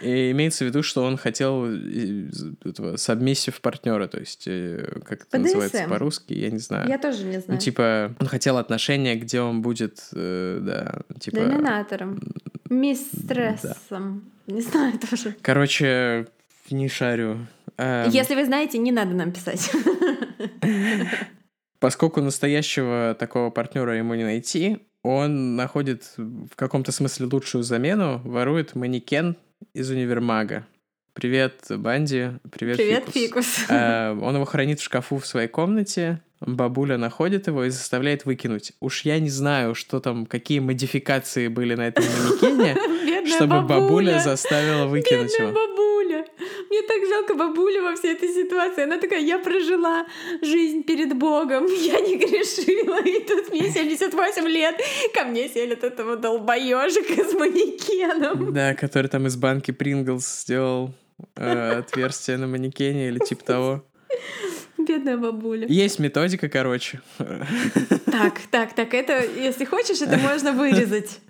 [0.00, 2.28] И имеется в виду, что он хотел э,
[2.64, 6.88] этого сабмиссив партнера, то есть э, как это называется по-русски, я не знаю.
[6.88, 7.44] Я тоже не знаю.
[7.48, 11.38] Ну, типа, он хотел отношения, где он будет, э, да, типа...
[11.38, 12.20] Доминатором.
[12.70, 14.30] Мистрессом.
[14.46, 14.54] Да.
[14.54, 15.34] Не знаю тоже.
[15.42, 16.26] Короче,
[16.70, 17.46] не шарю.
[17.76, 18.10] Эм...
[18.10, 19.70] Если вы знаете, не надо нам писать.
[21.80, 28.74] Поскольку настоящего такого партнера ему не найти, он находит в каком-то смысле лучшую замену, ворует
[28.74, 29.36] манекен
[29.74, 30.66] из универмага.
[31.14, 32.28] Привет, Банди.
[32.50, 33.46] Привет, Привет Фикус.
[33.46, 33.66] Фикус.
[33.68, 36.20] А, он его хранит в шкафу в своей комнате.
[36.40, 38.72] Бабуля находит его и заставляет выкинуть.
[38.80, 42.76] Уж я не знаю, что там, какие модификации были на этом манекене,
[43.34, 45.52] чтобы бабуля заставила выкинуть его.
[46.70, 48.84] Мне так жалко бабулю во всей этой ситуации.
[48.84, 50.06] Она такая, я прожила
[50.42, 54.80] жизнь перед Богом, я не грешила, и тут мне 78 лет,
[55.14, 58.52] ко мне селят этого долбоежика с манекеном.
[58.52, 60.92] Да, который там из банки Принглс сделал
[61.36, 63.84] э, отверстие на манекене или типа того.
[64.76, 65.66] Бедная бабуля.
[65.66, 67.00] Есть методика, короче.
[67.16, 71.20] Так, так, так, это, если хочешь, это можно вырезать.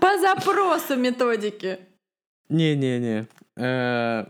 [0.00, 1.78] По запросу методики.
[2.48, 3.26] Не-не-не.
[3.58, 4.26] Э,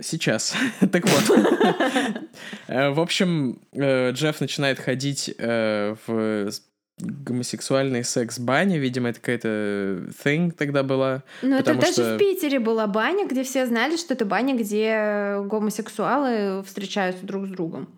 [0.00, 0.54] сейчас.
[0.92, 1.38] так вот.
[2.68, 6.50] Э, в общем, э, Джефф начинает ходить в
[6.98, 11.22] гомосексуальный секс-бане, видимо, это какая-то thing тогда была.
[11.42, 12.14] Ну, это даже что...
[12.14, 17.50] в Питере была баня, где все знали, что это баня, где гомосексуалы встречаются друг с
[17.50, 17.88] другом.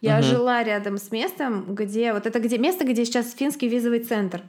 [0.00, 0.24] Я угу.
[0.24, 2.12] жила рядом с местом, где...
[2.12, 4.42] Вот это где место, где сейчас финский визовый центр.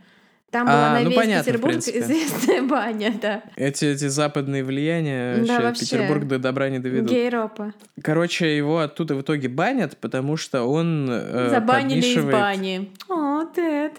[0.53, 3.41] Там была а, на ну, весь понятно, Петербург известная баня, да.
[3.55, 7.09] Эти, эти западные влияния да, вообще Петербург до добра не доведут.
[7.09, 7.73] Гейропа.
[8.03, 12.91] Короче, его оттуда в итоге банят, потому что он э, Забанили из бани.
[13.09, 13.93] О, Тед.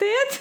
[0.00, 0.40] Тед?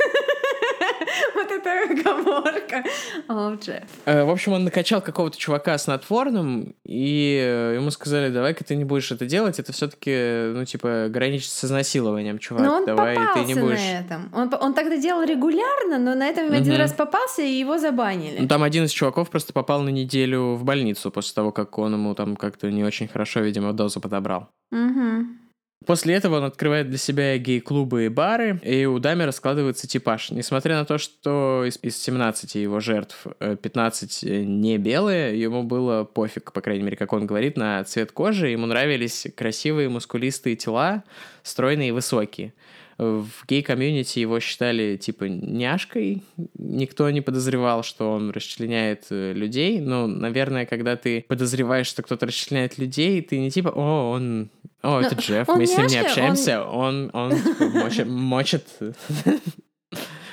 [1.35, 2.83] вот это оговорка.
[3.27, 3.83] О, Джефф.
[4.05, 8.85] Э, в общем, он накачал какого-то чувака снотворным, и э, ему сказали, давай-ка ты не
[8.85, 12.63] будешь это делать, это все таки ну, типа, граничит с изнасилованием, чувак.
[12.63, 13.79] Но он давай ты не будешь...
[13.79, 14.31] на этом.
[14.33, 18.37] Он, он тогда делал регулярно, но на этом один раз попался, и его забанили.
[18.39, 21.93] Ну, там один из чуваков просто попал на неделю в больницу после того, как он
[21.93, 24.47] ему там как-то не очень хорошо, видимо, дозу подобрал.
[24.71, 25.38] Угу.
[25.85, 30.29] После этого он открывает для себя гей-клубы и бары, и у Дамера складывается типаж.
[30.29, 36.03] Несмотря на то, что из, из 17 его жертв 15 э, не белые, ему было
[36.03, 38.49] пофиг, по крайней мере, как он говорит, на цвет кожи.
[38.49, 41.03] Ему нравились красивые мускулистые тела,
[41.43, 42.53] стройные и высокие.
[42.99, 46.21] В гей-комьюнити его считали, типа, няшкой.
[46.57, 49.79] Никто не подозревал, что он расчленяет э, людей.
[49.79, 54.49] Но, наверное, когда ты подозреваешь, что кто-то расчленяет людей, ты не типа, о, он...
[54.81, 56.63] О, это Джефф, мы с ним не общаемся.
[56.65, 58.67] Он, он, типа, мочит, мочит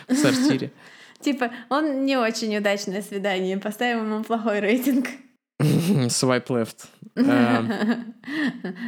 [0.08, 0.72] в сортире.
[1.20, 5.06] Типа, он не очень удачное свидание, поставим ему плохой рейтинг.
[6.08, 6.86] Swipe left.
[7.16, 8.14] Эм,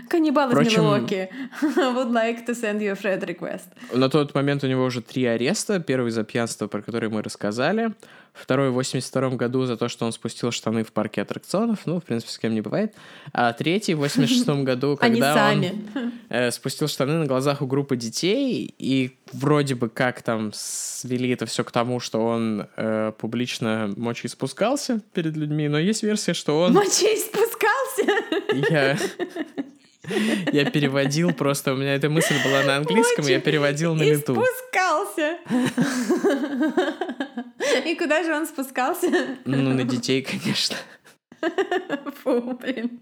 [0.08, 1.30] Каннибал из Милуоки.
[1.62, 3.68] Would like to send you a friend request.
[3.92, 5.80] На тот момент у него уже три ареста.
[5.80, 7.94] Первый за пьянство, про который мы рассказали.
[8.40, 11.80] Второй в 82 году за то, что он спустил штаны в парке аттракционов.
[11.86, 12.94] Ну, в принципе, с кем не бывает.
[13.32, 15.64] А третий в 86 году, когда он
[16.28, 18.74] э, спустил штаны на глазах у группы детей.
[18.78, 24.28] И вроде бы как там свели это все к тому, что он э, публично мочи
[24.28, 25.68] спускался перед людьми.
[25.68, 26.74] Но есть версия, что он...
[26.88, 28.06] Мочи спускался?
[28.70, 28.98] Я...
[30.52, 33.32] Я переводил просто, у меня эта мысль была на английском, Мочи.
[33.32, 34.32] я переводил на лету.
[34.32, 35.38] И спускался.
[37.84, 39.36] И куда же он спускался?
[39.44, 40.76] Ну, на детей, конечно.
[42.22, 43.00] Фу, блин.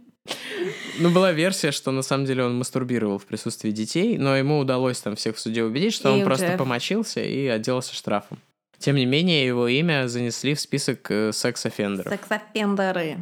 [0.98, 4.98] Ну, была версия, что на самом деле он мастурбировал в присутствии детей, но ему удалось
[4.98, 6.58] там всех в суде убедить, что и он просто Джефф.
[6.58, 8.40] помочился и отделался штрафом.
[8.78, 12.12] Тем не менее, его имя занесли в список э, секс-офендеров.
[12.12, 13.18] Sex offender ы.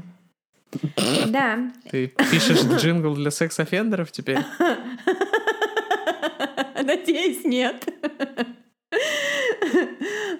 [1.27, 1.73] Да.
[1.91, 4.39] Ты пишешь джингл для sex offender ов теперь?
[6.83, 7.87] Надеюсь, нет.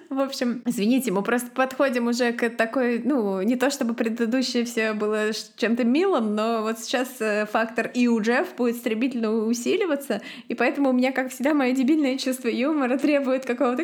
[0.09, 4.93] В общем, извините, мы просто подходим уже к такой, ну, не то чтобы предыдущее все
[4.93, 10.91] было чем-то милым, но вот сейчас э, фактор ew Джефф будет стремительно усиливаться, и поэтому
[10.91, 13.83] у меня, как всегда, мое дебильное чувство юмора требует какого-то...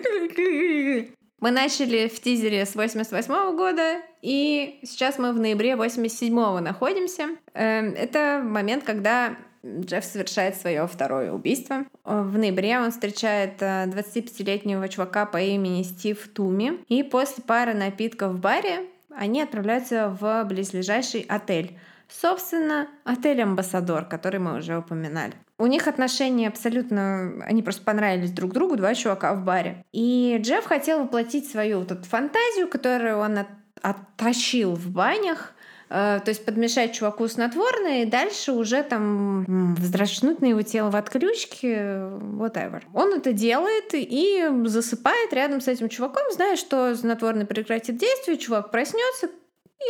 [1.41, 7.29] Мы начали в тизере с 88 -го года, и сейчас мы в ноябре 87-го находимся.
[7.55, 9.35] Эм, это момент, когда
[9.65, 11.85] Джефф совершает свое второе убийство.
[12.03, 16.83] В ноябре он встречает 25-летнего э, чувака по имени Стив Туми.
[16.87, 21.75] И после пары напитков в баре они отправляются в близлежащий отель.
[22.07, 25.33] Собственно, отель «Амбассадор», который мы уже упоминали.
[25.61, 27.33] У них отношения абсолютно...
[27.45, 29.85] Они просто понравились друг другу, два чувака в баре.
[29.91, 33.47] И Джефф хотел воплотить свою вот эту фантазию, которую он от,
[33.83, 35.53] оттащил в банях,
[35.89, 40.95] э, то есть подмешать чуваку снотворное и дальше уже там вздрачнуть на его тело в
[40.95, 42.81] отключке, whatever.
[42.95, 48.71] Он это делает и засыпает рядом с этим чуваком, зная, что снотворное прекратит действие, чувак
[48.71, 49.29] проснется,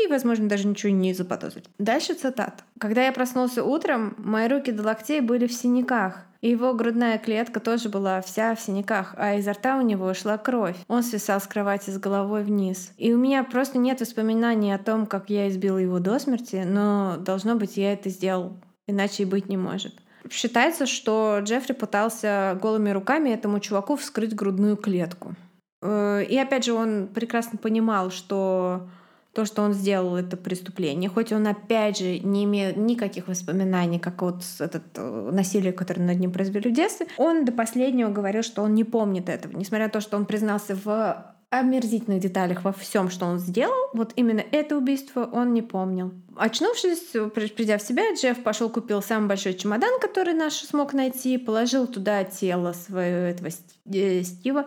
[0.04, 1.66] и, возможно, даже ничего не заподозрить.
[1.78, 2.64] Дальше цитат.
[2.80, 7.60] «Когда я проснулся утром, мои руки до локтей были в синяках, и его грудная клетка
[7.60, 10.76] тоже была вся в синяках, а изо рта у него шла кровь.
[10.88, 12.94] Он свисал с кровати с головой вниз.
[12.98, 17.18] И у меня просто нет воспоминаний о том, как я избил его до смерти, но
[17.20, 18.54] должно быть, я это сделал,
[18.88, 19.94] иначе и быть не может.
[20.30, 25.36] Считается, что Джеффри пытался голыми руками этому чуваку вскрыть грудную клетку.
[25.82, 28.88] Э, и опять же, он прекрасно понимал, что
[29.34, 31.10] то, что он сделал это преступление.
[31.10, 36.20] Хоть он, опять же, не имеет никаких воспоминаний, как вот этот э, насилие, которое над
[36.20, 39.58] ним произвели в детстве, он до последнего говорил, что он не помнит этого.
[39.58, 44.14] Несмотря на то, что он признался в омерзительных деталях во всем, что он сделал, вот
[44.16, 46.14] именно это убийство он не помнил.
[46.38, 51.88] Очнувшись, придя в себя, Джефф пошел купил самый большой чемодан, который наш смог найти, положил
[51.88, 53.50] туда тело своего этого
[53.94, 54.66] э, Стива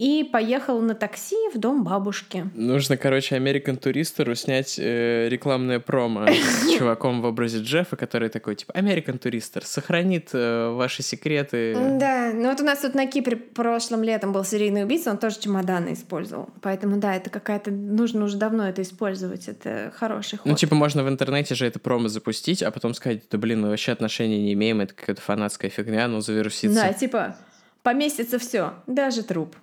[0.00, 2.50] и поехал на такси в дом бабушки.
[2.54, 8.54] Нужно, короче, American Туристеру снять э, рекламное промо с чуваком в образе Джеффа, который такой,
[8.54, 11.74] типа, American Туристер сохранит э, ваши секреты.
[12.00, 15.38] Да, ну вот у нас тут на Кипре прошлым летом был серийный убийца, он тоже
[15.38, 16.48] чемоданы использовал.
[16.62, 17.70] Поэтому, да, это какая-то...
[17.70, 20.46] Нужно уже давно это использовать, это хороший ход.
[20.46, 23.68] Ну, типа, можно в интернете же это промо запустить, а потом сказать, да, блин, мы
[23.68, 26.74] вообще отношения не имеем, это какая-то фанатская фигня, ну, завирусится.
[26.74, 27.36] Да, типа,
[27.82, 29.54] поместится все, даже труп.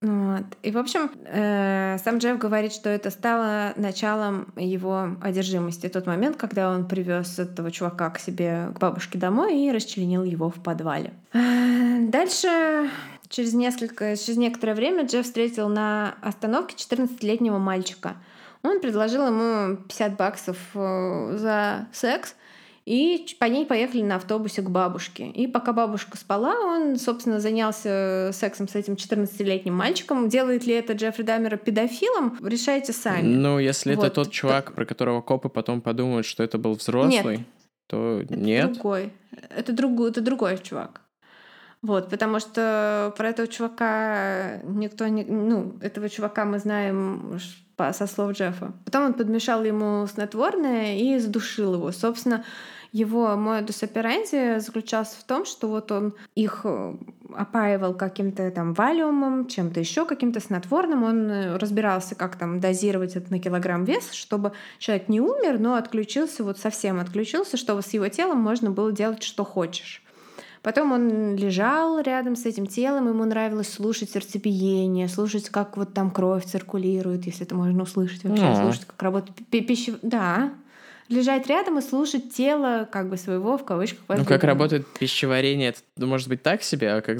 [0.00, 0.44] Вот.
[0.62, 5.88] И, в общем, э, сам Джефф говорит, что это стало началом его одержимости.
[5.88, 10.50] Тот момент, когда он привез этого чувака к себе, к бабушке домой и расчленил его
[10.50, 11.14] в подвале.
[11.32, 12.90] Э, дальше,
[13.28, 18.14] через, несколько, через некоторое время, Джефф встретил на остановке 14-летнего мальчика.
[18.62, 22.36] Он предложил ему 50 баксов э, за секс,
[22.88, 25.26] и по ней поехали на автобусе к бабушке.
[25.26, 30.30] И пока бабушка спала, он, собственно, занялся сексом с этим 14-летним мальчиком.
[30.30, 33.34] Делает ли это Джеффри Даммера педофилом, решайте сами.
[33.34, 34.06] Ну, если вот.
[34.06, 37.46] это тот чувак, про которого копы потом подумают, что это был взрослый, нет.
[37.88, 38.72] то это нет.
[38.72, 39.12] Другой.
[39.54, 41.02] Это другой, это другой чувак.
[41.82, 45.24] Вот, потому что про этого чувака никто не...
[45.24, 47.38] Ну, этого чувака мы знаем
[47.92, 48.72] со слов Джеффа.
[48.84, 51.92] Потом он подмешал ему снотворное и задушил его.
[51.92, 52.44] Собственно,
[52.92, 56.94] его модус операнди заключался в том, что вот он их э,
[57.34, 61.02] опаивал каким-то там валиумом, чем-то еще, каким-то снотворным.
[61.04, 65.74] Он э, разбирался, как там дозировать это на килограмм вес, чтобы человек не умер, но
[65.74, 70.02] отключился, вот совсем отключился, чтобы с его телом можно было делать, что хочешь.
[70.62, 76.10] Потом он лежал рядом с этим телом, ему нравилось слушать сердцебиение, слушать, как вот там
[76.10, 78.62] кровь циркулирует, если это можно услышать вообще, mm.
[78.62, 80.00] слушать, как работает пищевая...
[80.02, 80.50] Да,
[81.08, 84.00] лежать рядом и слушать тело как бы своего в кавычках.
[84.08, 87.18] Ну, как работает пищеварение, это ну, может быть так себе, а как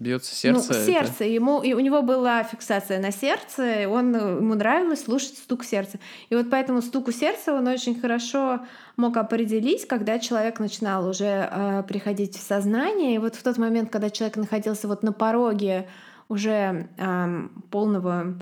[0.00, 0.74] бьется сердце?
[0.74, 1.12] Ну, сердце.
[1.14, 1.24] Это...
[1.24, 5.98] Ему, и у него была фиксация на сердце, он, ему нравилось слушать стук сердца.
[6.28, 8.60] И вот поэтому стуку сердца он очень хорошо
[8.96, 13.14] мог определить, когда человек начинал уже э, приходить в сознание.
[13.14, 15.88] И вот в тот момент, когда человек находился вот на пороге
[16.28, 18.34] уже э, полного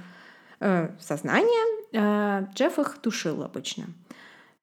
[0.61, 3.85] э, сознания, э, Джефф их тушил обычно.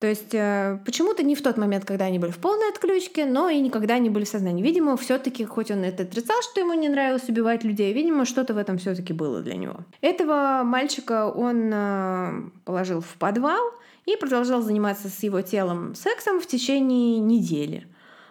[0.05, 3.49] То есть э, почему-то не в тот момент, когда они были в полной отключке, но
[3.49, 4.61] и никогда не были в сознании.
[4.61, 8.59] Видимо, все-таки, хоть он это отрицал, что ему не нравилось убивать людей, видимо, что-то в
[8.59, 9.77] этом все-таки было для него.
[10.01, 13.63] Этого мальчика он э, положил в подвал
[14.05, 17.87] и продолжал заниматься с его телом сексом в течение недели.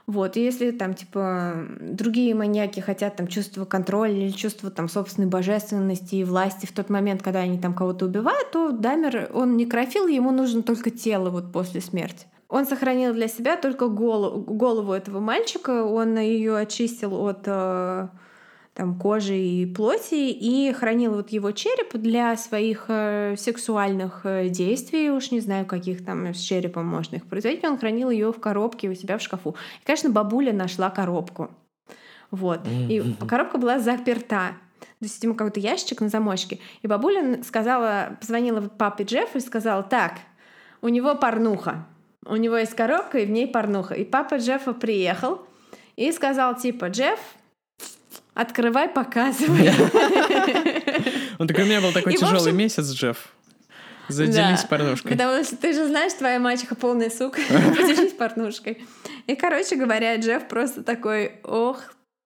[0.06, 5.28] Вот, и если там, типа, другие маньяки хотят там чувство контроля или чувство там собственной
[5.28, 10.06] божественности и власти в тот момент, когда они там кого-то убивают, то Дамер, он некрофил,
[10.06, 12.26] ему нужно только тело вот после смерти.
[12.50, 18.08] Он сохранил для себя только голову, голову этого мальчика, он ее очистил от э,
[18.74, 25.10] там, кожи и плоти и хранил вот его череп для своих э, сексуальных э, действий,
[25.10, 28.88] уж не знаю, каких там с черепом можно их производить, он хранил ее в коробке
[28.88, 29.54] у себя в шкафу.
[29.80, 31.50] И, конечно, бабуля нашла коробку.
[32.32, 32.60] Вот.
[32.88, 34.56] И коробка была заперта.
[34.98, 36.58] То есть ему какой-то ящик на замочке.
[36.82, 40.14] И бабуля сказала, позвонила папе Джеффу и сказала, так,
[40.82, 41.86] у него порнуха.
[42.26, 43.94] У него есть коробка, и в ней порнуха.
[43.94, 45.42] И папа Джеффа приехал
[45.94, 47.20] и сказал, типа, Джефф,
[48.34, 49.70] Открывай, показывай.
[51.38, 53.16] Он такой, у меня был такой тяжелый месяц, Джефф.
[54.08, 55.12] Заделись да, порнушкой.
[55.12, 57.40] Потому что ты же знаешь, твоя мачеха полная сука.
[57.48, 58.84] Поделись порнушкой.
[59.26, 61.80] И, короче говоря, Джефф просто такой, ох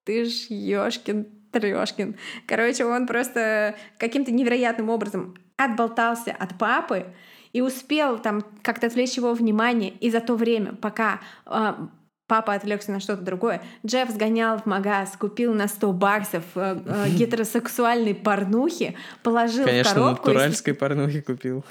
[0.05, 2.17] ты ж ёшкин трешкин.
[2.47, 7.07] Короче, он просто каким-то невероятным образом отболтался от папы
[7.53, 9.91] и успел там как-то отвлечь его внимание.
[9.91, 11.89] И за то время, пока а,
[12.29, 13.63] Папа отвлекся на что-то другое.
[13.85, 19.95] Джефф сгонял в магаз, купил на 100 баксов э, э, гетеросексуальной порнухи, положил Конечно, в
[19.95, 20.25] коробку.
[20.25, 20.77] Конечно, натуральской и...
[20.77, 21.65] порнухи купил.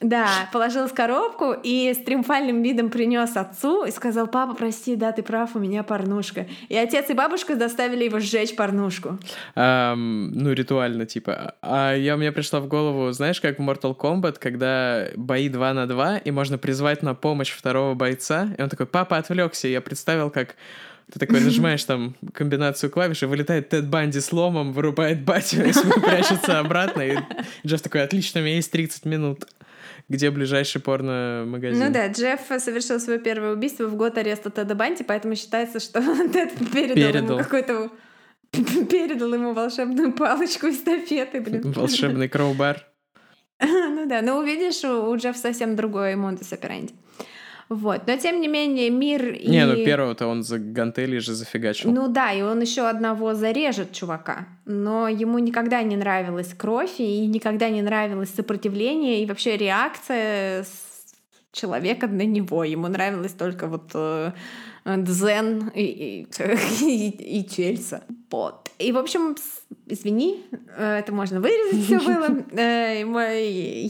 [0.00, 5.12] Да, положил в коробку и с триумфальным видом принес отцу и сказал, папа, прости, да,
[5.12, 6.46] ты прав, у меня порнушка.
[6.68, 9.18] И отец и бабушка заставили его сжечь порнушку.
[9.54, 11.54] Um, ну, ритуально, типа.
[11.62, 15.86] А я, меня пришла в голову, знаешь, как в Mortal Kombat, когда бои 2 на
[15.86, 20.30] 2, и можно призвать на помощь второго бойца, и он такой, папа отвлекся, я представил,
[20.30, 20.56] как
[21.12, 25.72] ты такой нажимаешь там комбинацию клавиш, и вылетает Тед Банди с ломом, вырубает батю, и
[26.02, 27.16] прячется обратно, и
[27.66, 29.46] Джефф такой, отлично, у меня есть 30 минут
[30.08, 31.84] где ближайший порно-магазин.
[31.84, 36.00] Ну да, Джефф совершил свое первое убийство в год ареста Теда Банти, поэтому считается, что
[36.32, 37.36] Тед передал, передал.
[37.36, 37.90] ему какой-то...
[38.50, 41.60] Передал ему волшебную палочку эстафеты, блин.
[41.76, 42.86] Волшебный кроубар.
[43.60, 46.94] Ну да, но увидишь, у Джеффа совсем другой модус операнди.
[47.68, 48.06] Вот.
[48.06, 49.48] Но тем не менее, мир и...
[49.48, 51.92] Не, ну первого-то он за гантели же зафигачил.
[51.92, 54.46] Ну да, и он еще одного зарежет чувака.
[54.64, 60.64] Но ему никогда не нравилась кровь, и никогда не нравилось сопротивление, и вообще реакция
[61.52, 62.64] человека на него.
[62.64, 64.32] Ему нравилось только вот э,
[64.84, 66.26] дзен и, и,
[66.82, 68.02] и, и Чельса.
[68.30, 68.70] Вот.
[68.78, 69.36] И, в общем,
[69.86, 70.44] извини,
[70.76, 72.28] э, это можно вырезать все было.
[72.52, 73.02] Э,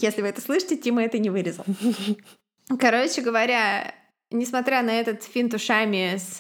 [0.03, 1.65] если вы это слышите, Тима это не вырезал.
[2.77, 3.95] Короче говоря,
[4.31, 6.39] несмотря на этот финт ушами с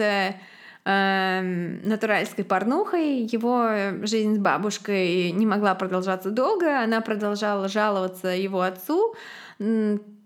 [0.85, 1.41] э,
[1.85, 6.83] натуральской порнухой, его жизнь с бабушкой не могла продолжаться долго.
[6.83, 9.15] Она продолжала жаловаться его отцу,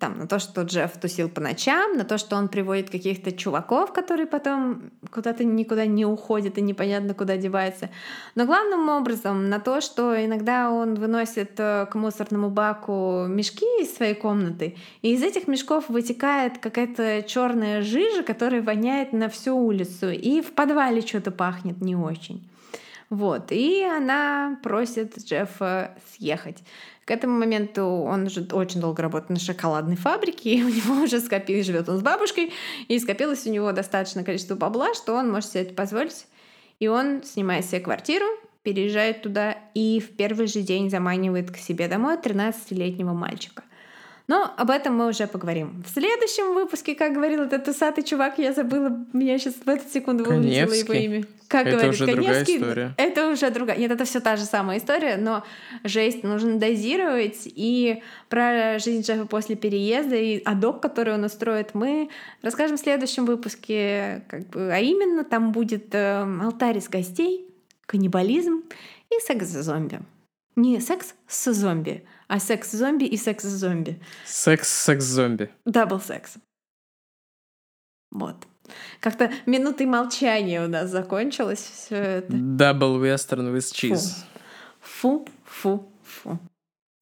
[0.03, 3.93] там, на то, что Джефф тусил по ночам, на то, что он приводит каких-то чуваков,
[3.93, 7.89] которые потом куда-то никуда не уходят и непонятно куда деваются.
[8.35, 13.95] Но главным образом на то, что иногда он выносит э, к мусорному баку мешки из
[13.95, 20.11] своей комнаты, и из этих мешков вытекает какая-то черная жижа, которая воняет на всю улицу,
[20.11, 22.43] и в подвале что-то пахнет не очень.
[23.13, 26.65] Вот, и она просит Джеффа съехать.
[27.05, 31.21] К этому моменту он уже очень долго работает на шоколадной фабрике, и у него уже
[31.21, 32.55] скопилось, живет он с бабушкой,
[32.89, 36.27] и скопилось у него достаточное количество бабла, что он может себе это позволить.
[36.81, 38.25] И он снимает себе квартиру,
[38.63, 43.63] переезжает туда и в первый же день заманивает к себе домой 13-летнего мальчика.
[44.29, 45.83] Но об этом мы уже поговорим.
[45.87, 50.25] В следующем выпуске, как говорил этот усатый чувак, я забыла, меня сейчас в эту секунду
[50.25, 51.25] вылетело его имя.
[51.49, 52.95] Как это говорит уже Коневский, другая история.
[52.97, 53.77] это уже другая.
[53.77, 55.45] Нет, это все та же самая история, но
[55.85, 57.43] жесть нужно дозировать.
[57.45, 62.09] И про жизнь Джеффа после переезда и адок, который он устроит, мы
[62.41, 64.25] расскажем в следующем выпуске.
[64.29, 67.47] Как бы, а именно там будет э, алтарь из гостей,
[67.85, 68.63] каннибализм
[69.11, 70.01] и секс с зомби.
[70.57, 74.01] Не секс с зомби, а секс с зомби и секс с зомби.
[74.25, 75.51] Секс, секс-зомби.
[75.67, 76.37] Double sex.
[78.11, 78.37] Вот.
[79.01, 82.33] Как-то минуты молчания у нас закончилось все это.
[82.33, 84.25] Double western with cheese.
[84.81, 86.31] Фу, фу, фу.
[86.31, 86.39] А,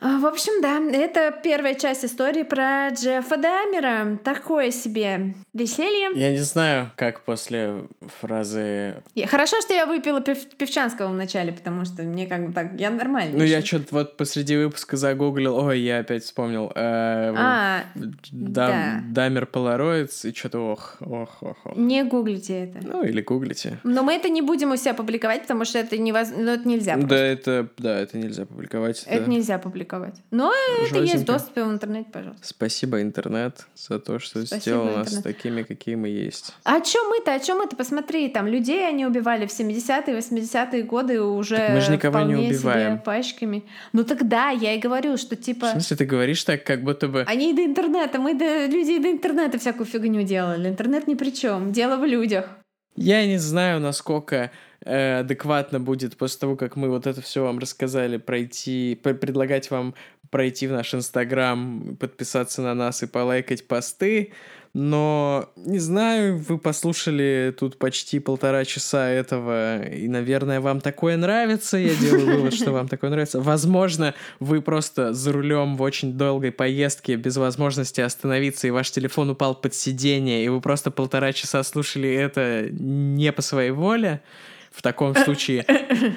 [0.00, 4.16] В общем, да, это первая часть истории про Джеффа Дамера.
[4.24, 6.08] Такое себе веселье.
[6.14, 7.82] Я не знаю, как после
[8.18, 9.02] фразы...
[9.26, 12.80] Хорошо, что я выпила пев- певчанского в начале, потому что мне как бы так...
[12.80, 13.36] Я нормально.
[13.36, 15.54] Ну, я что-то вот посреди выпуска загуглил.
[15.58, 16.72] Ой, я опять вспомнил.
[16.74, 19.00] э, А, Дам- да.
[19.06, 21.76] Дамер Полароидс, и что-то ох, ох, ох, ох.
[21.76, 22.78] не гуглите это.
[22.86, 23.78] Ну, или гуглите.
[23.84, 26.30] Но мы это не будем у себя публиковать, потому что это, невоз...
[26.34, 26.94] ну, это нельзя.
[26.94, 27.16] Да, просто.
[27.16, 29.04] это, да, это нельзя публиковать.
[29.06, 29.89] Это нельзя публиковать.
[30.30, 30.52] Но
[30.86, 32.46] это есть доступ в интернете, пожалуйста.
[32.46, 35.24] Спасибо, интернет, за то, что Спасибо, сделал нас интернет.
[35.24, 36.54] такими, какие мы есть.
[36.64, 37.76] А чё мы-то, а чё мы-то?
[37.76, 42.24] Посмотри, там людей они убивали в 70-е, 80-е годы уже Так мы же никого не
[42.34, 42.98] вполне себе убиваем.
[42.98, 43.64] пачками.
[43.92, 45.70] Ну тогда я и говорю, что В типа...
[45.72, 47.24] смысле, ты говоришь так, как будто бы...
[47.26, 50.68] Они и до интернета, мы до люди и до интернета всякую фигню делали.
[50.68, 52.48] Интернет ни при чем, дело в людях.
[52.96, 54.50] Я не знаю, насколько
[54.84, 59.70] э, адекватно будет после того, как мы вот это все вам рассказали, пройти, пр- предлагать
[59.70, 59.94] вам
[60.30, 64.32] пройти в наш Инстаграм, подписаться на нас и полайкать посты.
[64.72, 71.76] Но, не знаю, вы послушали тут почти полтора часа этого, и, наверное, вам такое нравится.
[71.76, 73.40] Я делаю вывод, что вам такое нравится.
[73.40, 79.30] Возможно, вы просто за рулем в очень долгой поездке без возможности остановиться, и ваш телефон
[79.30, 84.22] упал под сиденье, и вы просто полтора часа слушали это не по своей воле.
[84.70, 85.64] В таком случае,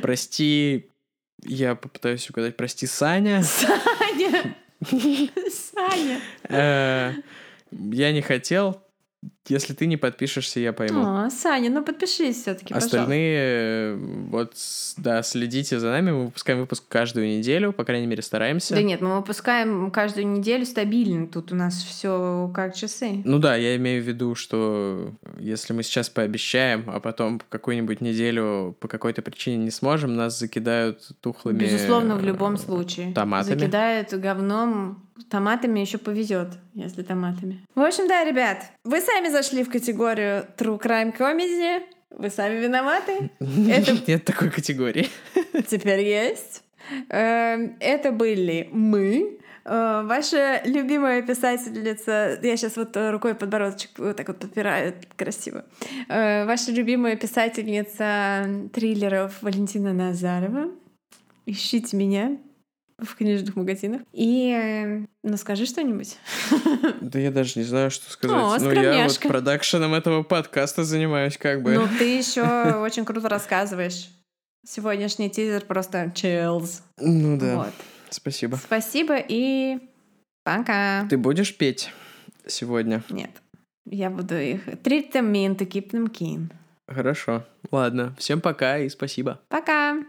[0.01, 0.89] прости,
[1.43, 3.43] я попытаюсь угадать, прости, Саня.
[3.43, 4.55] Саня!
[5.49, 6.19] Саня!
[6.49, 7.13] Э,
[7.71, 8.81] Я не хотел.
[9.49, 11.02] Если ты не подпишешься, я пойму.
[11.02, 12.99] О, Саня, ну подпишись все-таки, пожалуйста.
[13.02, 13.95] Остальные, э,
[14.30, 14.53] вот,
[14.98, 16.11] да, следите за нами.
[16.11, 18.74] Мы выпускаем выпуск каждую неделю, по крайней мере, стараемся.
[18.74, 21.28] Да нет, мы выпускаем каждую неделю стабильно.
[21.28, 23.22] Тут у нас все как часы.
[23.26, 28.78] Ну да, я имею в виду, что если мы сейчас пообещаем, а потом какую-нибудь неделю
[28.80, 31.60] по какой-то причине не сможем, нас закидают тухлыми...
[31.60, 33.14] Безусловно, в э, любом случае.
[33.14, 33.60] Томатами.
[33.60, 35.03] Закидают говном.
[35.30, 37.64] Томатами еще повезет, если томатами.
[37.76, 41.84] В общем, да, ребят, вы сами зашли в категорию True Crime Comedy.
[42.10, 43.30] Вы сами виноваты.
[43.40, 45.07] Это Нет такой категории.
[45.68, 46.64] теперь есть.
[47.10, 49.40] Эм, Это были мы.
[49.65, 55.65] Э, Ваша любимая писательница, я сейчас вот рукой подбородочек вот так вот подпираю красиво.
[56.10, 60.72] Э, Ваша любимая писательница триллеров Валентина Назарова.
[61.45, 62.38] Ищите меня
[62.98, 64.02] в книжных магазинах.
[64.11, 66.18] И, э, ну, скажи что-нибудь.
[67.02, 68.36] Да я даже не знаю, что сказать.
[68.36, 71.74] О, ну, я вот продакшеном этого подкаста занимаюсь, как бы.
[71.74, 72.44] Ну, ты еще
[72.78, 74.10] очень круто рассказываешь.
[74.65, 76.82] Сегодняшний тизер просто chills.
[76.98, 77.74] Ну да, Вот.
[78.10, 78.56] спасибо.
[78.56, 79.80] Спасибо и
[80.44, 81.06] пока.
[81.10, 81.91] Ты будешь петь
[82.48, 83.03] сегодня?
[83.10, 83.32] Нет.
[83.86, 84.68] Я буду их...
[84.68, 86.49] Treat them mean to keep them keen.
[86.88, 87.45] Хорошо.
[87.72, 88.15] Ладно.
[88.18, 89.41] Всем пока и спасибо.
[89.49, 90.03] Пока!